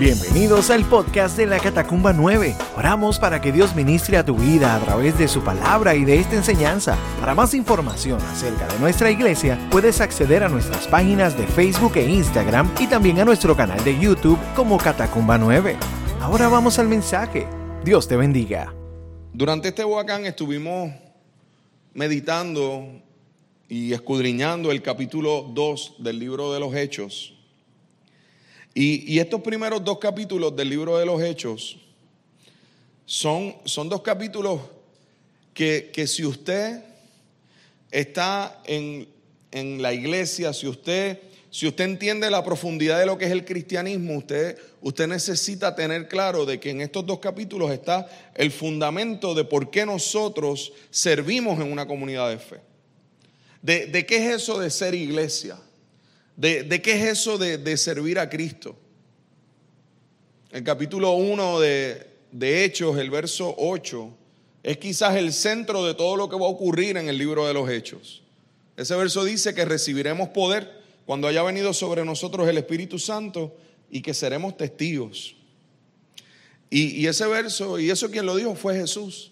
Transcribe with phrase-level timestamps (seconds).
[0.00, 2.56] Bienvenidos al podcast de la Catacumba 9.
[2.76, 6.18] Oramos para que Dios ministre a tu vida a través de su palabra y de
[6.18, 6.98] esta enseñanza.
[7.20, 12.10] Para más información acerca de nuestra iglesia, puedes acceder a nuestras páginas de Facebook e
[12.10, 15.76] Instagram y también a nuestro canal de YouTube como Catacumba 9.
[16.20, 17.46] Ahora vamos al mensaje.
[17.84, 18.74] Dios te bendiga.
[19.32, 20.90] Durante este huacán estuvimos
[21.92, 23.00] meditando
[23.68, 27.33] y escudriñando el capítulo 2 del libro de los Hechos.
[28.74, 31.76] Y, estos primeros dos capítulos del libro de los Hechos
[33.06, 34.60] son, son dos capítulos
[35.52, 36.82] que, si usted
[37.92, 39.06] está en,
[39.52, 43.44] en, la iglesia, si usted, si usted entiende la profundidad de lo que es el
[43.44, 49.34] cristianismo, usted, usted necesita tener claro de que en estos dos capítulos está el fundamento
[49.34, 52.60] de por qué nosotros servimos en una comunidad de fe.
[53.62, 55.56] ¿De, de qué es eso de ser iglesia?
[56.36, 58.76] ¿De, qué es eso de, servir a Cristo?
[60.50, 64.16] El capítulo 1 de, Hechos, el verso 8,
[64.62, 67.54] es quizás el centro de todo lo que va a ocurrir en el libro de
[67.54, 68.22] los Hechos.
[68.76, 73.56] Ese verso dice que recibiremos poder cuando haya venido sobre nosotros el Espíritu Santo
[73.90, 75.36] y que seremos testigos.
[76.70, 79.30] Y, y ese verso, y eso quien lo dijo fue Jesús.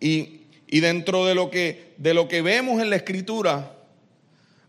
[0.00, 3.74] Y, y dentro de lo, que, de lo que vemos en la Escritura,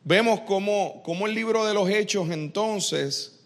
[0.05, 3.39] vemos cómo, el libro de los Hechos entonces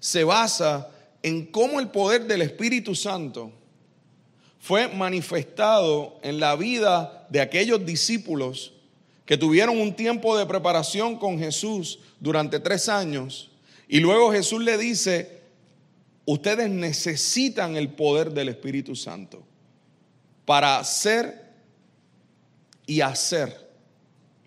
[0.00, 0.90] se basa
[1.22, 3.52] en cómo el poder del Espíritu Santo
[4.58, 8.72] fue manifestado en la vida de aquellos discípulos
[9.24, 13.50] que tuvieron un tiempo de preparación con Jesús durante tres años.
[13.86, 15.42] Y luego Jesús le dice,
[16.24, 19.44] ustedes necesitan el poder del Espíritu Santo
[20.44, 21.52] para hacer
[22.86, 23.68] y hacer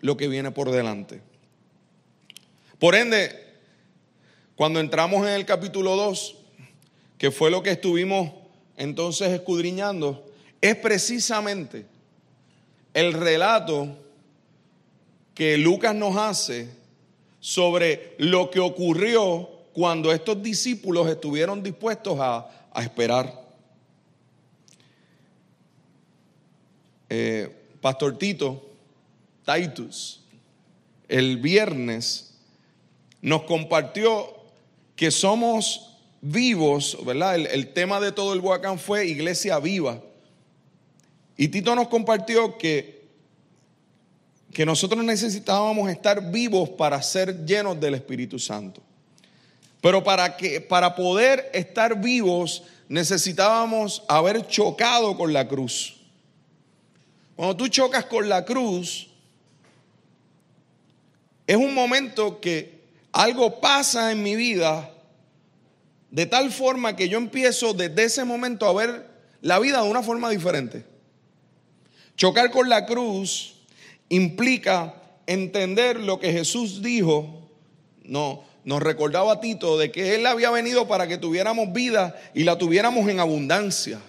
[0.00, 1.29] lo que viene por delante.
[2.80, 3.38] Por ende,
[4.56, 6.36] cuando entramos en el capítulo 2,
[7.18, 8.32] que fue lo que estuvimos
[8.78, 10.24] entonces escudriñando,
[10.62, 11.84] es precisamente
[12.94, 13.98] el relato
[15.34, 16.70] que Lucas nos hace
[17.38, 23.46] sobre lo que ocurrió cuando estos discípulos estuvieron dispuestos a, esperar.
[27.10, 28.70] Eh, Pastor Tito,
[29.44, 30.22] Titus,
[31.08, 32.29] el viernes
[33.22, 34.34] nos compartió
[34.96, 37.36] que somos vivos, ¿verdad?
[37.36, 40.00] El, tema de todo el Huacán fue iglesia viva.
[41.36, 43.06] Y Tito nos compartió que,
[44.52, 48.82] que nosotros necesitábamos estar vivos para ser llenos del Espíritu Santo.
[49.80, 55.96] Pero para, que, para poder estar vivos necesitábamos haber chocado con la cruz.
[57.36, 59.08] Cuando tú chocas con la cruz,
[61.46, 62.79] es un momento que
[63.12, 64.90] algo pasa en mi vida
[66.10, 69.06] de tal forma que yo empiezo desde ese momento a ver
[69.40, 70.84] la vida de una forma diferente.
[72.16, 73.54] Chocar con la cruz
[74.08, 74.94] implica
[75.26, 77.48] entender lo que Jesús dijo,
[78.02, 82.42] no, nos recordaba a Tito de que Él había venido para que tuviéramos vida y
[82.42, 84.00] la tuviéramos en abundancia.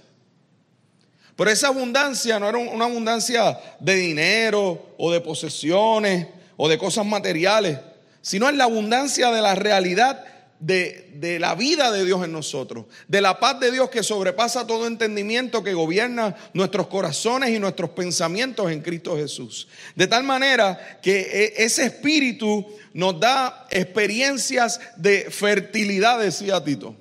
[1.36, 7.06] Pero esa abundancia no era una abundancia de dinero o de posesiones o de cosas
[7.06, 7.80] materiales
[8.22, 10.26] sino en la abundancia de la realidad
[10.62, 14.88] de, la vida de Dios en nosotros, de la paz de Dios que sobrepasa todo
[14.88, 19.68] entendimiento, que gobierna nuestros corazones y nuestros pensamientos en Cristo Jesús.
[19.96, 26.96] De tal manera que e, ese espíritu nos da experiencias de fertilidad, decía Tito.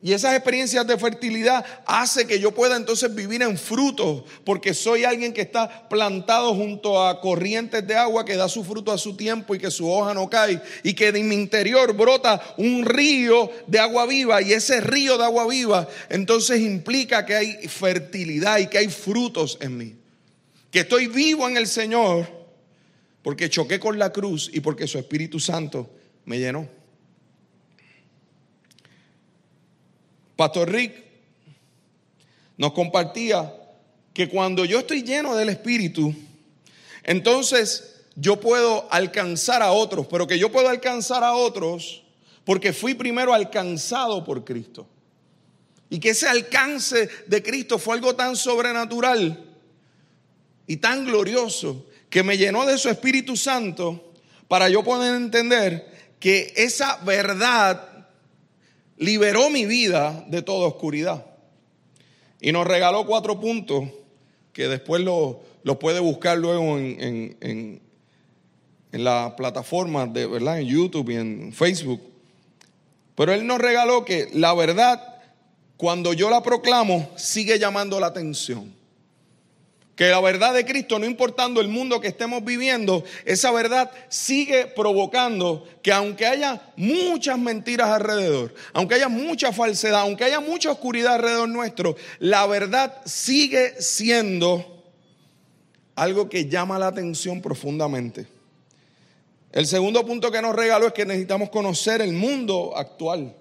[0.00, 5.02] Y esas experiencias de fertilidad hace que yo pueda entonces vivir en fruto, porque soy
[5.02, 9.16] alguien que está plantado junto a corrientes de agua que da su fruto a su
[9.16, 13.50] tiempo y que su hoja no cae y que de mi interior brota un río
[13.66, 18.68] de agua viva y ese río de agua viva entonces implica que hay fertilidad y
[18.68, 19.96] que hay frutos en mí.
[20.70, 22.28] Que estoy vivo en el Señor
[23.22, 25.90] porque choqué con la cruz y porque su Espíritu Santo
[26.24, 26.77] me llenó.
[30.38, 30.94] Pastor Rick
[32.58, 33.52] nos compartía
[34.14, 36.14] que cuando yo estoy lleno del Espíritu,
[37.02, 42.04] entonces yo puedo alcanzar a otros, pero que yo puedo alcanzar a otros
[42.44, 44.86] porque fui primero alcanzado por Cristo.
[45.90, 49.44] Y que ese alcance de Cristo fue algo tan sobrenatural
[50.68, 54.12] y tan glorioso que me llenó de su Espíritu Santo
[54.46, 57.97] para yo poder entender que esa verdad
[58.98, 61.24] liberó mi vida de toda oscuridad.
[62.40, 63.88] Y nos regaló cuatro puntos
[64.52, 67.82] que después los lo puede buscar luego en, en,
[68.92, 70.60] en, la plataforma de, ¿verdad?
[70.60, 72.00] En YouTube y en Facebook.
[73.14, 75.20] Pero Él nos regaló que la verdad,
[75.76, 78.72] cuando yo la proclamo, sigue llamando la atención.
[79.98, 84.68] Que la verdad de Cristo, no importando el mundo que estemos viviendo, esa verdad sigue
[84.68, 91.16] provocando que aunque haya muchas mentiras alrededor, aunque haya mucha falsedad, aunque haya mucha oscuridad
[91.16, 94.84] alrededor nuestro, la verdad sigue siendo
[95.96, 98.28] algo que llama la atención profundamente.
[99.50, 103.34] El segundo punto que nos regaló es que necesitamos conocer el mundo actual.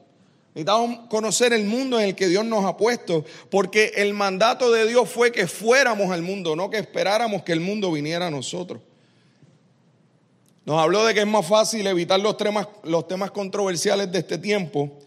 [0.57, 4.87] Necesitamos conocer el mundo en el que Dios nos ha puesto, porque el mandato de
[4.87, 8.81] Dios fue que fuéramos al mundo, no que esperáramos que el mundo viniera a nosotros.
[10.65, 14.39] Nos habló de que es más fácil evitar los temas, los temas controversiales de este
[14.39, 14.97] tiempo,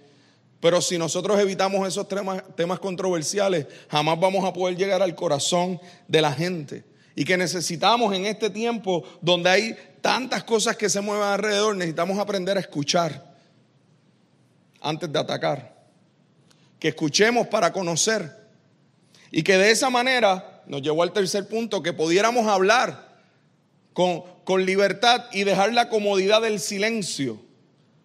[0.61, 5.81] pero si nosotros evitamos esos temas, temas controversiales, jamás vamos a poder llegar al corazón
[6.06, 6.85] de la gente.
[7.17, 12.20] Y que necesitamos en este tiempo donde hay tantas cosas que se mueven alrededor, necesitamos
[12.20, 13.30] aprender a escuchar
[14.81, 15.77] antes de atacar.
[16.79, 18.38] Que escuchemos para conocer.
[19.31, 23.19] Y que de esa manera nos llevó al tercer punto, que pudiéramos hablar
[23.93, 27.41] con, con libertad y dejar la comodidad del silencio.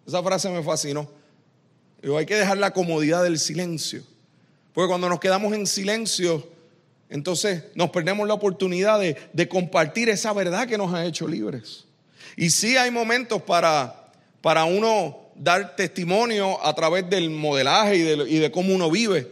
[0.06, 1.10] Esa frase me fascinó.
[2.02, 4.02] Digo, hay que dejar la comodidad del silencio.
[4.72, 6.46] Porque cuando nos quedamos en silencio,
[7.08, 11.86] entonces nos perdemos la oportunidad de, de, compartir esa verdad que nos ha hecho libres.
[12.36, 14.10] Y sí hay momentos para,
[14.42, 19.30] para uno dar testimonio a través del modelaje y de, cómo uno vive.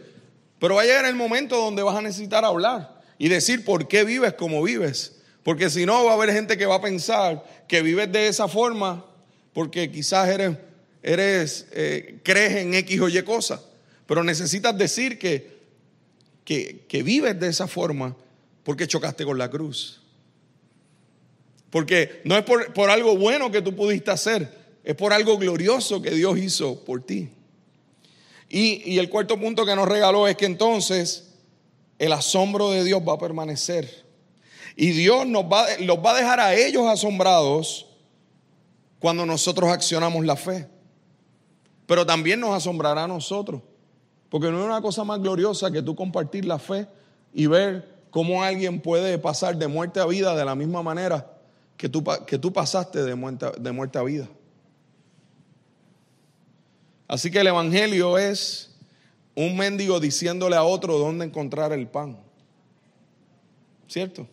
[0.59, 4.03] Pero va a llegar el momento donde vas a necesitar hablar y decir por qué
[4.03, 5.17] vives como vives.
[5.43, 8.47] Porque si no, va a haber gente que va a pensar que vives de esa
[8.47, 9.05] forma
[9.53, 10.57] porque quizás eres,
[11.01, 13.61] eres eh, crees en X o Y cosas.
[14.05, 15.59] Pero necesitas decir que,
[16.43, 18.15] que, que vives de esa forma
[18.63, 20.01] porque chocaste con la cruz.
[21.69, 25.99] Porque no es por, por algo bueno que tú pudiste hacer, es por algo glorioso
[25.99, 27.31] que Dios hizo por ti.
[28.47, 31.33] Y, el cuarto punto que nos regaló es que entonces
[31.97, 34.05] el asombro de Dios va a permanecer.
[34.75, 37.87] Y Dios nos va, los va a dejar a ellos asombrados
[38.99, 40.67] cuando nosotros accionamos la fe.
[41.87, 43.63] Pero también nos asombrará a nosotros.
[44.29, 46.85] Porque no es una cosa más gloriosa que tú compartir la fe
[47.33, 51.31] y ver cómo alguien puede pasar de muerte a vida de la misma manera
[51.75, 53.15] que tú, que tú pasaste de
[53.57, 54.29] de muerte a vida.
[57.07, 58.71] Así que el Evangelio es
[59.35, 62.17] un mendigo diciéndole a otro dónde encontrar el pan.
[63.87, 64.27] ¿Cierto?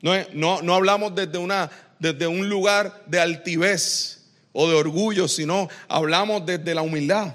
[0.00, 5.68] No, no, no hablamos desde, una, desde un lugar de altivez o de orgullo, sino
[5.88, 7.34] hablamos desde la humildad.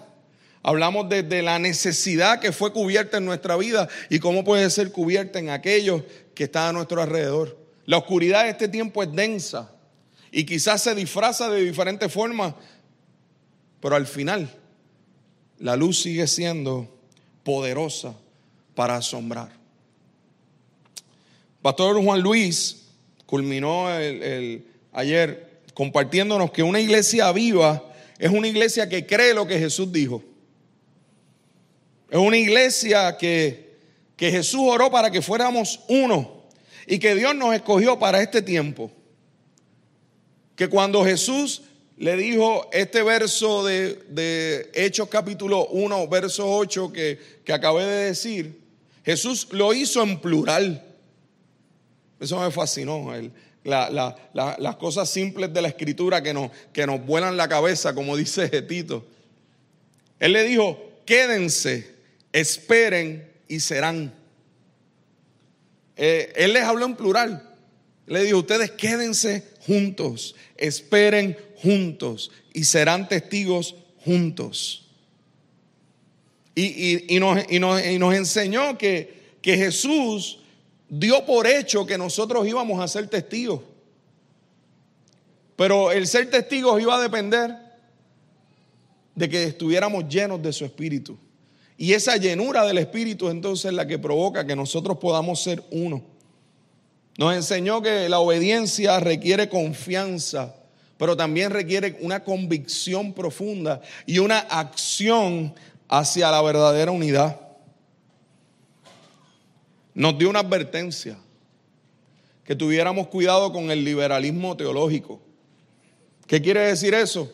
[0.63, 5.37] Hablamos desde la necesidad que fue cubierta en nuestra vida y cómo puede ser cubierta
[5.37, 6.01] en aquellos
[6.33, 7.55] que están a nuestro alrededor.
[7.85, 9.71] La oscuridad de este tiempo es densa
[10.31, 12.55] y quizás se disfraza de diferentes formas
[13.79, 14.49] pero al final,
[15.59, 16.87] la luz sigue siendo
[17.43, 18.15] poderosa
[18.73, 19.51] para asombrar.
[21.61, 22.83] Pastor Juan Luis
[23.25, 27.83] culminó el, ayer compartiéndonos que una iglesia viva
[28.17, 30.23] es una iglesia que cree lo que Jesús dijo.
[32.09, 33.77] Es una iglesia que,
[34.15, 36.43] que Jesús oró para que fuéramos uno
[36.87, 38.91] y que Dios nos escogió para este tiempo.
[40.55, 41.63] Que cuando Jesús
[41.97, 48.59] le dijo este verso de, Hechos capítulo 1, verso 8 que, que acabé de decir,
[49.05, 50.83] Jesús lo hizo en plural.
[52.19, 53.11] Eso me fascinó.
[53.63, 58.49] las cosas simples de la escritura que nos, que nos vuelan la cabeza, como dice
[58.63, 59.05] Tito.
[60.19, 61.95] Él le dijo, quédense,
[62.33, 64.13] esperen y serán.
[65.95, 67.55] Eh, él les habló en plural.
[68.07, 74.81] Le dijo, ustedes quédense juntos, esperen juntos y serán testigos juntos.
[76.55, 80.39] Y, nos, enseñó que, que Jesús
[80.87, 83.61] dio por hecho que nosotros íbamos a ser testigos.
[85.55, 87.55] Pero el ser testigos iba a depender
[89.15, 91.17] de que estuviéramos llenos de su espíritu.
[91.77, 96.03] Y esa llenura del espíritu entonces es la que provoca que nosotros podamos ser uno.
[97.17, 100.55] Nos enseñó que la obediencia requiere confianza
[100.97, 105.53] pero también requiere una convicción profunda y una acción
[105.87, 107.39] hacia la verdadera unidad.
[109.93, 111.17] Nos dio una advertencia,
[112.43, 115.19] que tuviéramos cuidado con el liberalismo teológico.
[116.27, 117.31] ¿Qué quiere decir eso?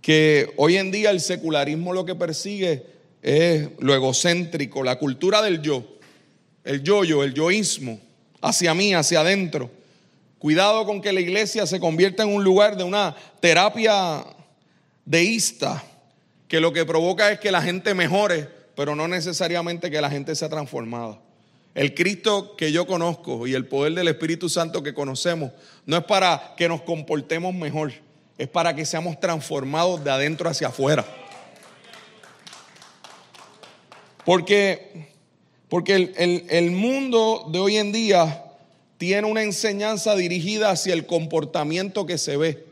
[0.00, 2.86] Que hoy en día el secularismo lo que persigue
[3.22, 5.84] es lo egocéntrico, la cultura del yo,
[6.64, 8.00] el yo-yo, el yoísmo,
[8.40, 9.70] hacia mí, hacia adentro.
[10.40, 14.24] Cuidado con que la iglesia se convierta en un lugar de una terapia
[15.04, 15.84] deísta
[16.48, 20.34] que lo que provoca es que la gente mejore, pero no necesariamente que la gente
[20.34, 21.20] sea transformada.
[21.74, 25.52] El Cristo que yo conozco y el poder del Espíritu Santo que conocemos
[25.84, 27.92] no es para que nos comportemos mejor,
[28.38, 31.04] es para que seamos transformados de adentro hacia afuera.
[34.24, 35.10] Porque,
[35.68, 38.46] porque el, el mundo de hoy en día
[39.00, 42.66] tiene una enseñanza dirigida hacia el comportamiento que se ve,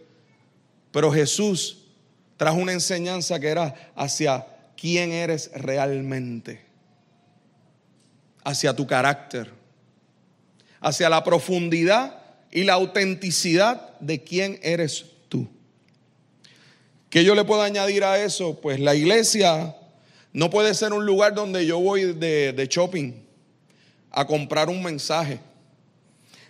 [0.92, 1.78] pero Jesús
[2.36, 6.60] trajo una enseñanza que era hacia quién eres realmente
[8.44, 9.50] hacia tu carácter,
[10.82, 12.20] hacia la profundidad
[12.50, 15.48] y la autenticidad de quién eres tú.
[17.08, 18.60] ¿Qué yo le puedo añadir a eso?
[18.60, 19.74] Pues la iglesia
[20.34, 23.14] no puede ser un lugar donde yo voy de, de shopping
[24.10, 25.40] a comprar un mensaje.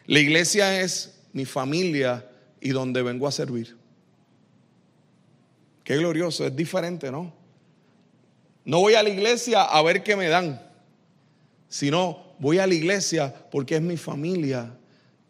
[0.09, 2.29] La iglesia es mi familia
[2.61, 3.77] y donde vengo a servir.
[5.85, 7.33] Qué glorioso, es diferente, ¿no?
[8.65, 10.69] No voy a la iglesia a ver qué me dan
[11.69, 14.75] sino voy a la iglesia porque es mi familia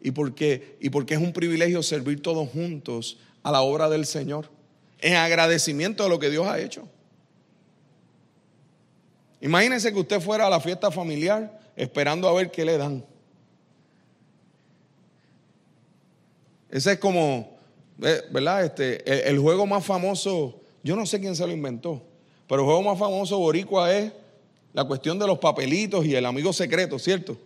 [0.01, 4.49] y porque, y porque es un privilegio servir todos juntos a la obra del Señor,
[4.99, 6.87] en agradecimiento de lo que Dios ha hecho.
[9.41, 13.05] Imagínense que usted fuera a la fiesta familiar esperando a ver qué le dan.
[16.69, 17.57] Ese es como,
[17.97, 18.65] ¿verdad?
[18.65, 22.01] Este, el, el juego más famoso, yo no sé quién se lo inventó,
[22.47, 24.11] pero el juego más famoso boricua es
[24.73, 27.37] la cuestión de los papelitos y el amigo secreto, ¿cierto?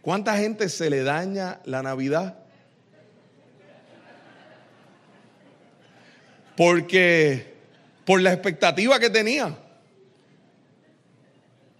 [0.00, 2.38] ¿Cuánta gente se le daña la Navidad?
[6.56, 7.54] Porque
[8.04, 9.56] por la expectativa que tenía.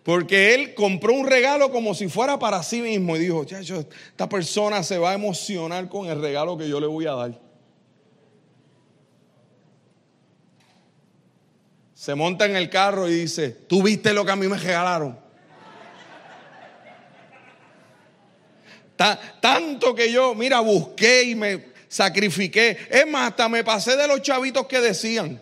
[0.03, 4.83] Porque él compró un regalo como si fuera para sí mismo y dijo, esta persona
[4.83, 7.53] se va a emocionar con el regalo que yo le voy a dar.
[12.03, 15.17] se monta en el carro y dice, ¿tú viste lo que a mí me regalaron?
[19.41, 22.77] tanto que yo, mira, busqué y me sacrifiqué.
[22.91, 25.41] Es más, hasta me pasé de los chavitos que decían.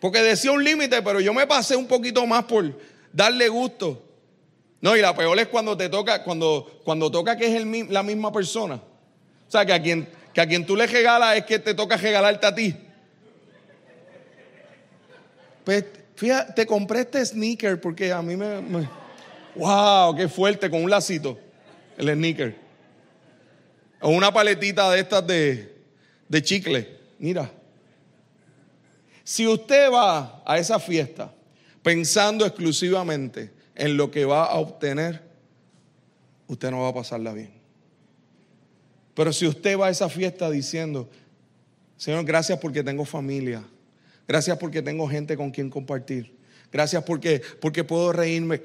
[0.00, 2.64] Porque decía un límite, pero yo me pasé un poquito más por
[3.12, 4.02] darle gusto.
[4.80, 8.32] No, y la peor es cuando te toca, cuando, cuando toca que es la misma
[8.32, 8.76] persona.
[8.76, 11.96] O sea, que a quien, que a quien tú le regalas es que te toca
[11.96, 12.74] regalarte a ti.
[15.64, 15.84] Pues,
[16.16, 18.88] fíjate, te compré este sneaker porque a mí me,
[19.54, 20.16] ¡Wow!
[20.16, 20.70] ¡Qué fuerte!
[20.70, 21.38] Con un lacito.
[21.98, 22.56] El sneaker.
[24.00, 25.76] O una paletita de estas de,
[26.28, 26.98] de chicle.
[27.18, 27.50] Mira.
[29.22, 31.32] Si usted va a esa fiesta
[31.82, 35.22] pensando exclusivamente en lo que va a obtener,
[36.46, 37.52] usted no va a pasarla bien.
[39.14, 41.08] Pero si usted va a esa fiesta diciendo,
[41.96, 43.62] Señor, gracias porque tengo familia,
[44.30, 46.32] Gracias porque tengo gente con quien compartir.
[46.70, 48.62] Gracias porque, porque puedo reírme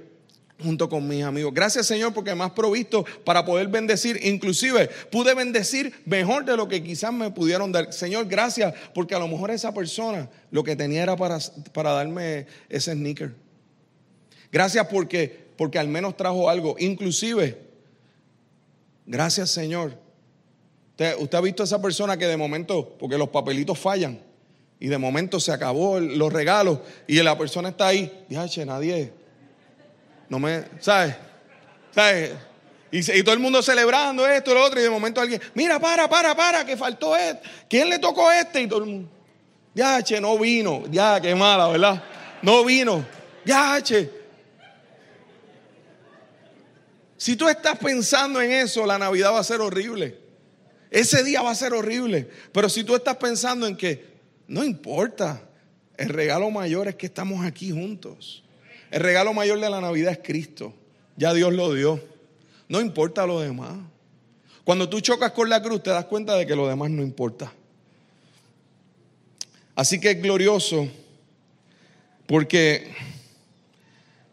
[0.62, 1.54] junto con mis amigos.
[1.54, 4.20] Gracias Señor porque me has provisto para poder bendecir.
[4.24, 7.92] Inclusive pude bendecir mejor de lo que quizás me pudieron dar.
[7.94, 11.40] Señor, gracias porque a lo mejor esa persona lo que tenía era para,
[11.74, 13.34] para darme ese sneaker.
[14.52, 16.76] Gracias porque, porque al menos trajo algo.
[16.80, 17.58] Inclusive,
[19.06, 20.06] gracias Señor.
[21.20, 24.22] Usted, ha visto a esa persona que de momento, porque los papelitos fallan,
[24.80, 28.26] y de momento se acabó los regalos y la persona está ahí.
[28.30, 29.25] Dice, nadie.
[30.30, 30.64] No me.
[30.80, 31.16] ¿Sabes?
[31.92, 32.32] ¿Sabes?
[32.92, 34.80] Y, todo el mundo celebrando esto y lo otro.
[34.80, 37.42] Y de momento alguien, mira, para, para, para, que faltó este.
[37.70, 38.62] ¿Quién le tocó este?
[38.62, 39.10] Y todo el mundo.
[39.74, 40.84] Ya, che, no vino.
[40.90, 42.04] Ya, qué mala, ¿verdad?
[42.42, 43.06] No vino.
[43.44, 44.10] Ya, che.
[47.18, 50.20] Si tú estás pensando en eso, la Navidad va a ser horrible.
[50.90, 52.30] Ese día va a ser horrible.
[52.52, 54.16] Pero si tú estás pensando en que
[54.48, 55.42] no importa.
[55.98, 58.44] El regalo mayor es que estamos aquí juntos.
[58.96, 60.74] El regalo mayor de la Navidad es Cristo.
[61.18, 62.02] Ya Dios lo dio.
[62.70, 63.76] No importa lo demás.
[64.64, 67.52] Cuando tú chocas con la cruz te das cuenta de que lo demás no importa.
[69.76, 70.88] Así que es glorioso
[72.26, 72.94] porque,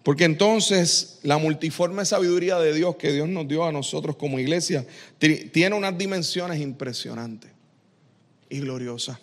[0.05, 4.87] porque entonces la multiforme sabiduría de Dios que Dios nos dio a nosotros como iglesia
[5.19, 7.51] tiene unas dimensiones impresionantes
[8.49, 9.19] y gloriosas.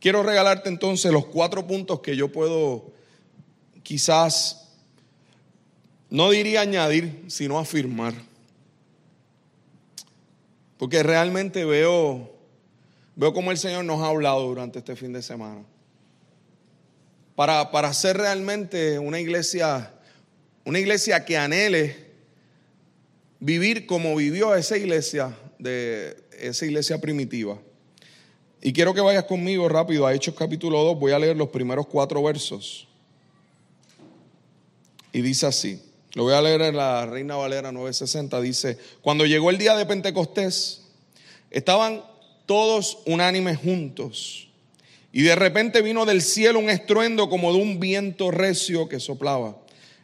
[0.00, 2.92] Quiero regalarte entonces los cuatro puntos que yo puedo
[3.84, 4.66] quizás,
[6.10, 8.14] no diría añadir, sino afirmar.
[10.76, 12.36] Porque realmente veo,
[13.14, 15.62] veo cómo el Señor nos ha hablado durante este fin de semana.
[17.36, 19.92] Para, para ser realmente una iglesia,
[20.64, 22.12] una iglesia que anhele
[23.38, 27.58] vivir como vivió esa iglesia, de esa iglesia primitiva.
[28.62, 30.98] Y quiero que vayas conmigo rápido a Hechos capítulo 2.
[30.98, 32.88] Voy a leer los primeros cuatro versos.
[35.14, 35.80] Y dice así.
[36.14, 38.40] Lo voy a leer en la Reina Valera 960.
[38.40, 40.82] Dice, cuando llegó el día de Pentecostés,
[41.52, 42.02] estaban
[42.46, 44.48] todos unánimes juntos.
[45.12, 49.56] Y de repente vino del cielo un estruendo como de un viento recio que soplaba,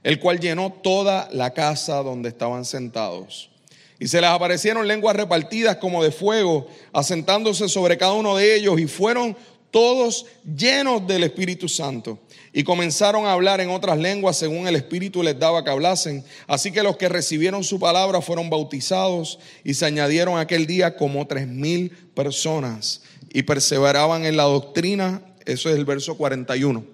[0.05, 3.51] el cual llenó toda la casa donde estaban sentados.
[3.99, 8.81] Y se les aparecieron lenguas repartidas como de fuego, asentándose sobre cada uno de ellos,
[8.81, 9.37] y fueron
[9.71, 12.19] todos llenos del Espíritu Santo.
[12.53, 16.25] Y comenzaron a hablar en otras lenguas según el Espíritu les daba que hablasen.
[16.47, 21.27] Así que los que recibieron su palabra fueron bautizados y se añadieron aquel día como
[21.27, 25.23] tres mil personas y perseveraban en la doctrina.
[25.47, 26.85] Eso es el verso 41.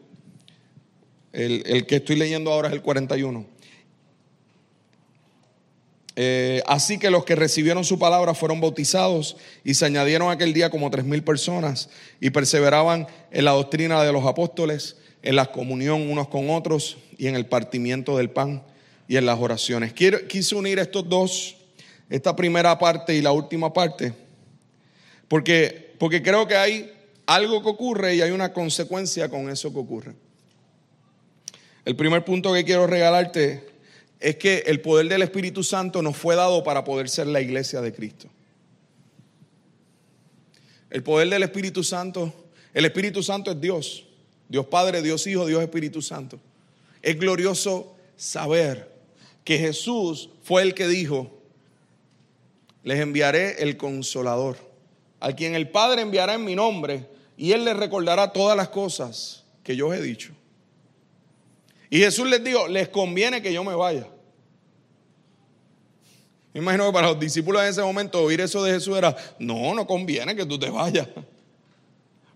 [1.33, 3.55] El, el que estoy leyendo ahora es el 41
[6.18, 10.70] eh, así que los que recibieron su palabra fueron bautizados y se añadieron aquel día
[10.70, 16.11] como tres mil personas y perseveraban en la doctrina de los apóstoles, en la comunión
[16.11, 18.62] unos con otros y en el partimiento del pan
[19.06, 19.92] y en las oraciones.
[19.92, 21.56] Quiero, quise unir estos dos,
[22.08, 24.14] esta primera parte y la última parte,
[25.28, 26.92] porque, porque creo que hay
[27.26, 30.14] algo que ocurre y hay una consecuencia con eso que ocurre.
[31.85, 33.75] El primer punto que quiero regalarte
[34.20, 37.80] es que el poder del Espíritu Santo nos fue dado para poder ser la iglesia
[37.80, 38.28] de Cristo.
[40.90, 42.32] El poder del Espíritu Santo,
[42.73, 44.06] el Espíritu Santo es Dios,
[44.49, 46.38] Dios Padre, Dios Hijo, Dios Espíritu Santo.
[47.02, 48.94] Es glorioso saber
[49.44, 51.30] que Jesús fue el que dijo,
[52.82, 54.56] les enviaré el consolador,
[55.18, 57.06] al quien el Padre enviará en mi nombre,
[57.37, 60.36] y él les recordará todas las cosas que yo os he dicho.
[61.90, 64.07] Y Jesús les dijo, les conviene que yo me vaya.
[66.52, 69.75] Me imagino que para los discípulos en ese momento oír eso de Jesús era, no,
[69.75, 71.07] no conviene que tú te vayas.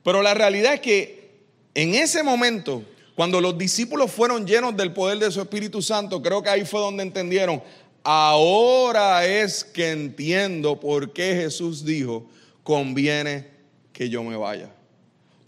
[0.02, 1.30] Pero la realidad es que
[1.74, 6.42] en ese momento, cuando los discípulos fueron llenos del poder de su Espíritu Santo, creo
[6.42, 7.62] que ahí fue donde entendieron,
[8.02, 12.28] ahora es que entiendo por qué Jesús dijo,
[12.62, 13.48] conviene
[13.92, 14.70] que yo me vaya.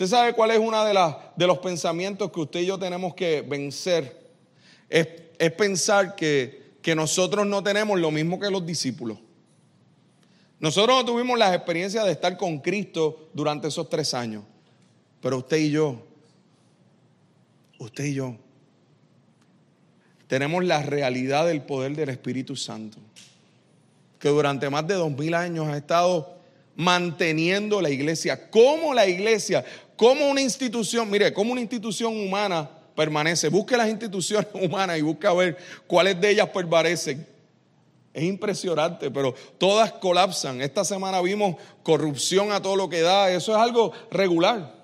[0.02, 3.40] Usted sabe cuál es uno de, de los pensamientos que usted y yo tenemos que
[3.42, 4.32] vencer.
[4.88, 5.06] Es,
[5.38, 9.18] es pensar que, que nosotros no tenemos lo mismo que los discípulos.
[10.58, 14.42] Nosotros no tuvimos las experiencias de estar con Cristo durante esos tres años.
[15.20, 16.04] Pero usted y yo,
[17.78, 18.34] usted y yo,
[20.26, 22.98] tenemos la realidad del poder del Espíritu Santo,
[24.18, 26.42] que durante más de dos mil años ha estado
[26.76, 29.64] manteniendo la iglesia, como la iglesia,
[30.02, 33.48] como una institución, mire, como una institución humana permanece.
[33.48, 37.24] Busque las instituciones humanas y busque a ver cuáles de ellas permanecen.
[38.12, 40.60] Es impresionante, pero todas colapsan.
[40.60, 43.30] Esta semana vimos corrupción a todo lo que da.
[43.30, 44.74] Eso es algo regular.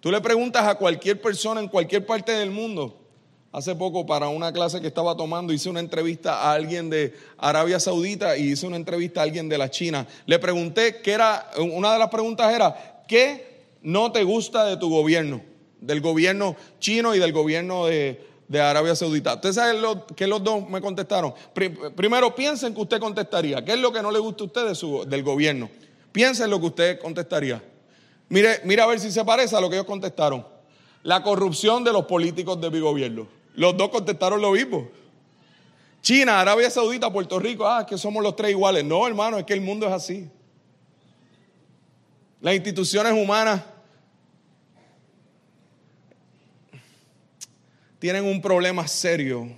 [0.00, 3.02] Tú le preguntas a cualquier persona en cualquier parte del mundo.
[3.52, 7.78] Hace poco para una clase que estaba tomando hice una entrevista a alguien de Arabia
[7.80, 10.06] Saudita y hice una entrevista a alguien de la China.
[10.24, 14.90] Le pregunté qué era, una de las preguntas era, ¿qué no te gusta de tu
[14.90, 15.40] gobierno?
[15.80, 18.20] Del gobierno chino y del gobierno de,
[18.52, 19.34] Arabia Saudita.
[19.34, 21.34] ¿Usted sabe lo, que los dos me contestaron?
[21.52, 23.64] Primero piensen que usted contestaría.
[23.64, 25.68] ¿Qué es lo que no le gusta a usted del gobierno?
[26.12, 27.62] Piensen lo que usted contestaría.
[28.28, 30.46] Mire, mire a ver si se parece a lo que ellos contestaron.
[31.02, 33.28] La corrupción de los políticos de mi gobierno.
[33.54, 34.88] Los dos contestaron lo mismo.
[36.02, 38.84] China, Arabia Saudita, Puerto Rico, ah, que somos los tres iguales.
[38.84, 40.28] No, hermano, es que el mundo es así.
[42.46, 43.60] Las instituciones humanas
[47.98, 49.48] tienen un problema serio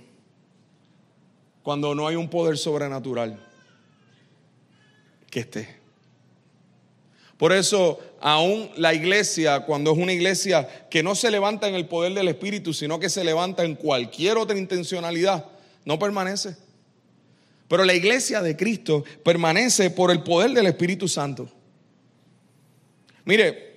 [1.61, 3.39] cuando no hay un poder sobrenatural
[5.29, 5.69] que esté.
[7.37, 11.85] Por eso, aún la iglesia, cuando es una iglesia que no se levanta en el
[11.85, 15.45] poder del Espíritu, sino que se levanta en cualquier otra intencionalidad,
[15.85, 16.57] no permanece.
[17.67, 21.51] Pero la iglesia de Cristo permanece por el poder del Espíritu Santo.
[23.29, 23.75] Mire,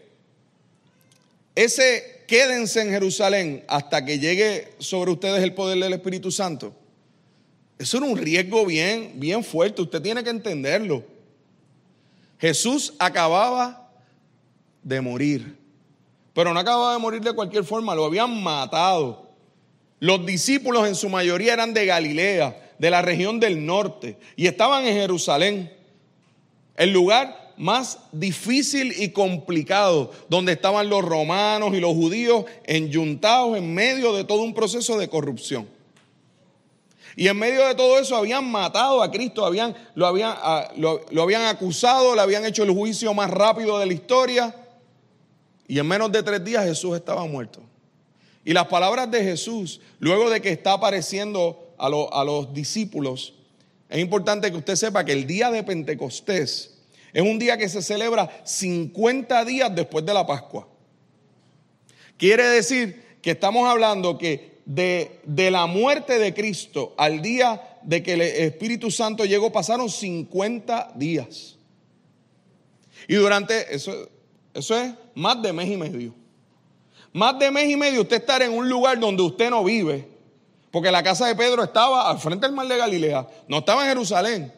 [1.55, 6.73] ese quédense en Jerusalén hasta que llegue sobre ustedes el poder del Espíritu Santo.
[7.79, 9.83] Eso era un riesgo bien, bien fuerte.
[9.83, 11.05] Usted tiene que entenderlo.
[12.39, 13.93] Jesús acababa
[14.83, 15.55] de morir.
[16.33, 19.33] Pero no acababa de morir de cualquier forma, lo habían matado.
[20.01, 24.87] Los discípulos en su mayoría eran de Galilea, de la región del norte, y estaban
[24.87, 25.71] en Jerusalén,
[26.75, 33.75] el lugar más difícil y complicado, donde estaban los romanos y los judíos enyuntados en
[33.75, 35.69] medio de todo un proceso de corrupción.
[37.15, 40.35] Y en medio de todo eso habían matado a Cristo, habían, lo, habían,
[40.77, 44.55] lo, lo habían acusado, le habían hecho el juicio más rápido de la historia.
[45.69, 47.61] Y en menos de tres días Jesús estaba muerto.
[48.45, 53.35] Y las palabras de Jesús, luego de que está apareciendo a, a los discípulos,
[53.89, 56.72] es importante que usted sepa que el día de Pentecostés
[57.13, 60.69] es un día que se celebra 50 días después de la Pascua.
[62.17, 68.03] Quiere decir que estamos hablando que de, de, la muerte de Cristo al día de
[68.03, 71.57] que el Espíritu Santo llegó pasaron 50 días.
[73.09, 74.09] Y durante eso,
[74.55, 76.15] eso es más de mes y medio.
[77.13, 80.09] Más de mes y medio usted estar en un lugar donde usted no vive.
[80.71, 83.89] Porque la casa de Pedro estaba al frente del mar de Galilea, no estaba en
[83.91, 84.53] Jerusalén.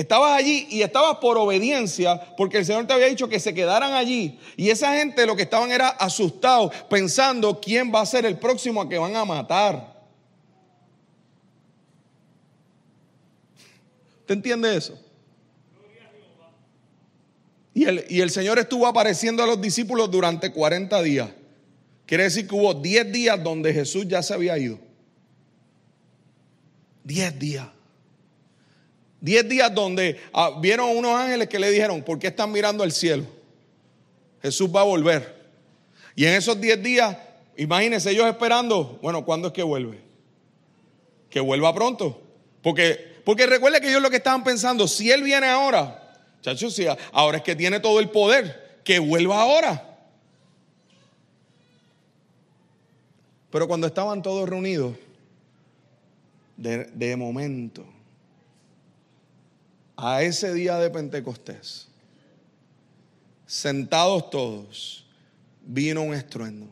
[0.00, 3.92] Estabas allí y estabas por obediencia porque el Señor te había dicho que se quedaran
[3.92, 4.38] allí.
[4.56, 8.80] Y esa gente lo que estaban era asustados, pensando quién va a ser el próximo
[8.80, 10.00] a que van a matar.
[14.20, 14.98] ¿Usted entiende eso?
[17.74, 21.28] Y el, y el Señor estuvo apareciendo a los discípulos durante 40 días.
[22.06, 24.78] Quiere decir que hubo 10 días donde Jesús ya se había ido.
[27.04, 27.68] 10 días.
[29.20, 32.92] 10 días donde ah, vieron unos ángeles que le dijeron, ¿por qué están mirando al
[32.92, 33.24] cielo?
[34.42, 35.40] Jesús va a volver.
[36.16, 37.16] Y en esos 10 días,
[37.56, 40.00] imagínense ellos esperando, bueno, ¿cuándo es que vuelve?
[41.28, 42.20] Que vuelva pronto.
[42.62, 46.80] Porque, porque recuerde que ellos lo que estaban pensando, si Él viene ahora, chachos,
[47.12, 49.98] ahora es que tiene todo el poder, que vuelva ahora.
[53.50, 54.94] Pero cuando estaban todos reunidos,
[56.56, 57.84] de momento,
[60.02, 61.88] a ese día de Pentecostés,
[63.46, 65.04] sentados todos,
[65.60, 66.66] vino un estruendo,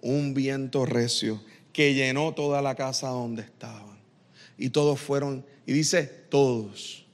[0.00, 3.98] un viento recio que llenó toda la casa donde estaban.
[4.56, 7.04] Y todos fueron, y dice todos.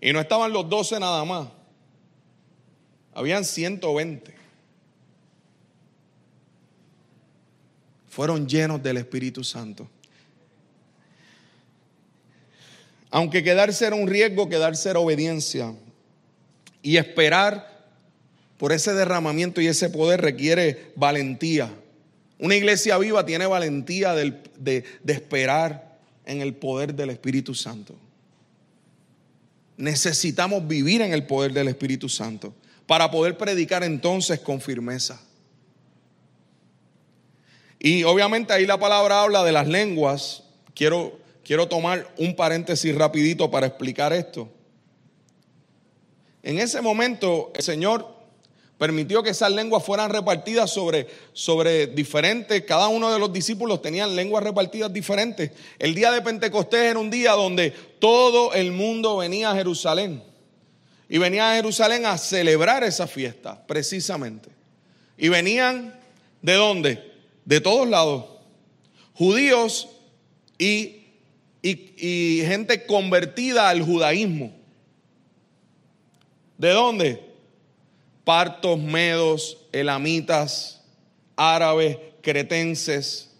[0.00, 1.48] Y no estaban los doce nada más,
[3.12, 4.36] habían 120.
[8.16, 9.86] fueron llenos del Espíritu Santo.
[13.10, 15.72] Aunque quedarse era un riesgo, quedarse era obediencia.
[16.82, 17.86] Y esperar
[18.58, 21.70] por ese derramamiento y ese poder requiere valentía.
[22.38, 27.94] Una iglesia viva tiene valentía de, de esperar en el poder del Espíritu Santo.
[29.76, 32.54] Necesitamos vivir en el poder del Espíritu Santo
[32.86, 35.20] para poder predicar entonces con firmeza.
[37.78, 40.44] Y obviamente ahí la palabra habla de las lenguas.
[40.74, 44.48] Quiero, quiero tomar un paréntesis rapidito para explicar esto.
[46.42, 48.06] En ese momento el Señor
[48.78, 54.16] permitió que esas lenguas fueran repartidas sobre, sobre diferentes, cada uno de los discípulos tenían
[54.16, 55.50] lenguas repartidas diferentes.
[55.78, 60.22] El día de Pentecostés era un día donde todo el mundo venía a Jerusalén.
[61.08, 64.48] Y venía a Jerusalén a celebrar esa fiesta, precisamente.
[65.16, 65.98] Y venían,
[66.42, 67.16] ¿de dónde?
[67.46, 68.24] de todos lados,
[69.14, 69.88] judíos
[70.58, 71.05] y,
[71.70, 74.52] y, gente convertida al judaísmo.
[76.56, 77.22] ¿De dónde?
[78.24, 80.82] Partos, medos, elamitas,
[81.36, 83.30] árabes, cretenses.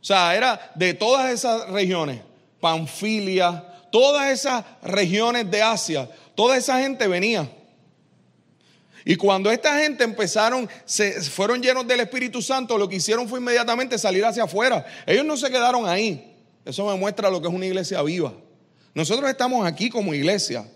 [0.00, 2.20] O sea, era de todas esas regiones,
[2.60, 7.50] Panfilia, todas esas regiones de Asia, toda esa gente venía.
[9.04, 13.38] Y cuando esta gente empezaron, se fueron llenos del Espíritu Santo, lo que hicieron fue
[13.38, 14.84] inmediatamente salir hacia afuera.
[15.06, 16.35] Ellos no se quedaron ahí.
[16.66, 18.34] Eso me muestra lo que es una iglesia viva.
[18.92, 20.66] Nosotros estamos aquí como iglesia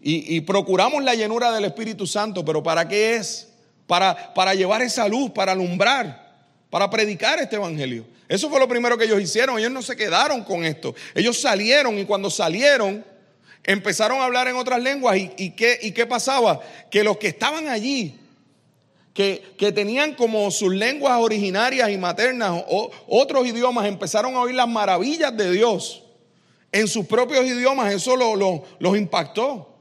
[0.00, 3.48] y, procuramos la llenura del Espíritu Santo, pero ¿para qué es?
[3.86, 6.36] Para, para llevar esa luz, para alumbrar,
[6.70, 8.04] para predicar este evangelio.
[8.28, 9.58] Eso fue lo primero que ellos hicieron.
[9.58, 10.94] Ellos no se quedaron con esto.
[11.14, 13.04] Ellos salieron y cuando salieron
[13.64, 16.60] empezaron a hablar en otras lenguas y, ¿qué, y qué pasaba?
[16.90, 18.18] Que los que estaban allí,
[19.18, 24.68] que, tenían como sus lenguas originarias y maternas o, otros idiomas, empezaron a oír las
[24.68, 26.04] maravillas de Dios
[26.70, 29.74] en sus propios idiomas, eso lo, los impactó.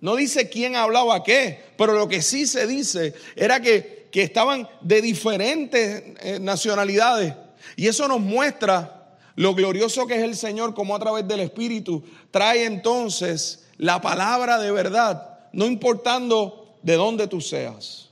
[0.00, 4.66] No dice quién hablaba qué, pero lo que sí se dice era que, que estaban
[4.80, 7.34] de diferentes eh, nacionalidades.
[7.76, 12.02] Y eso nos muestra lo glorioso que es el Señor, como a través del Espíritu
[12.30, 18.08] trae entonces la palabra de verdad, no importando de dónde tú seas,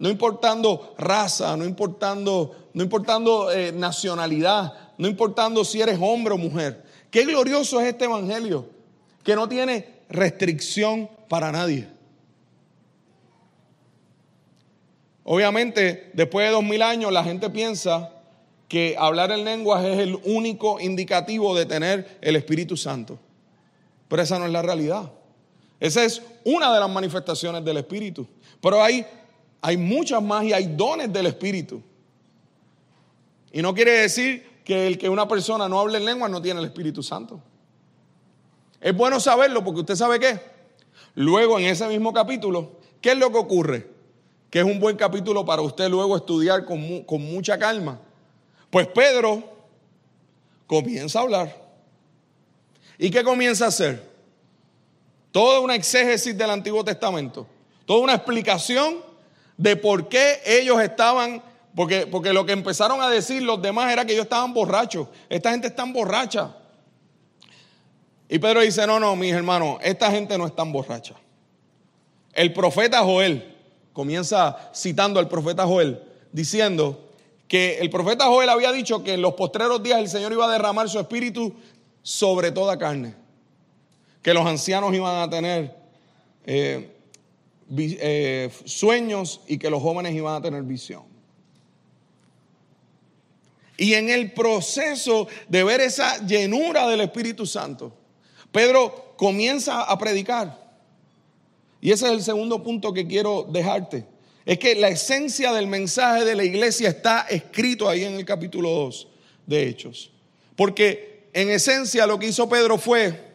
[0.00, 6.38] no importando raza, no importando, no importando eh, nacionalidad, no importando si eres hombre o
[6.38, 6.84] mujer.
[7.08, 8.68] Qué glorioso es este Evangelio,
[9.22, 11.86] que no tiene restricción para nadie.
[15.22, 18.10] Obviamente, después de dos mil años, la gente piensa
[18.66, 23.20] que hablar en lenguas es el único indicativo de tener el Espíritu Santo.
[24.08, 25.12] Pero esa no es la realidad.
[25.78, 28.26] Esa es una de las manifestaciones del Espíritu.
[28.60, 29.06] Pero hay,
[29.60, 31.82] hay muchas más y hay dones del Espíritu.
[33.52, 36.60] Y no quiere decir que el que una persona no hable en lenguas no tiene
[36.60, 37.40] el Espíritu Santo.
[38.80, 40.40] Es bueno saberlo porque usted sabe qué.
[41.14, 43.90] Luego en ese mismo capítulo, ¿qué es lo que ocurre?
[44.50, 48.00] Que es un buen capítulo para usted luego estudiar con, con mucha calma.
[48.70, 49.42] Pues Pedro
[50.66, 51.66] comienza a hablar.
[52.98, 54.15] ¿Y qué comienza a hacer?
[55.36, 57.46] Toda una exégesis del Antiguo Testamento.
[57.84, 59.02] Toda una explicación
[59.58, 61.42] de por qué ellos estaban,
[61.74, 65.08] porque, porque lo que empezaron a decir los demás era que ellos estaban borrachos.
[65.28, 66.56] Esta gente está borracha.
[68.30, 71.16] Y Pedro dice, no, no, mis hermanos, esta gente no es tan borracha.
[72.32, 73.58] El profeta Joel,
[73.92, 77.10] comienza citando al profeta Joel, diciendo
[77.46, 80.50] que el profeta Joel había dicho que en los postreros días el Señor iba a
[80.50, 81.54] derramar su espíritu
[82.00, 83.16] sobre toda carne,
[84.26, 85.72] que los ancianos iban a tener
[86.44, 86.90] eh,
[87.78, 91.04] eh, sueños y que los jóvenes iban a tener visión.
[93.76, 97.96] Y en el proceso de ver esa llenura del Espíritu Santo,
[98.50, 100.60] Pedro comienza a predicar.
[101.80, 104.06] Y ese es el segundo punto que quiero dejarte.
[104.44, 108.70] Es que la esencia del mensaje de la iglesia está escrito ahí en el capítulo
[108.70, 109.08] 2
[109.46, 110.10] de Hechos.
[110.56, 113.25] Porque en esencia lo que hizo Pedro fue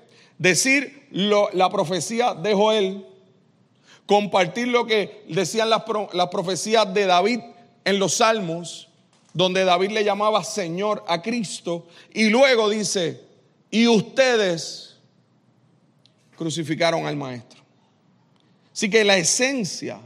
[0.42, 3.06] decir la profecía de Joel,
[4.08, 7.40] compartir lo que decían las, las profecías de David
[7.86, 8.90] en los salmos,
[9.34, 13.22] donde David le llamaba Señor a Cristo, y luego dice,
[13.70, 14.98] y ustedes
[16.36, 17.62] crucificaron al Maestro.
[18.74, 20.00] Así que la esencia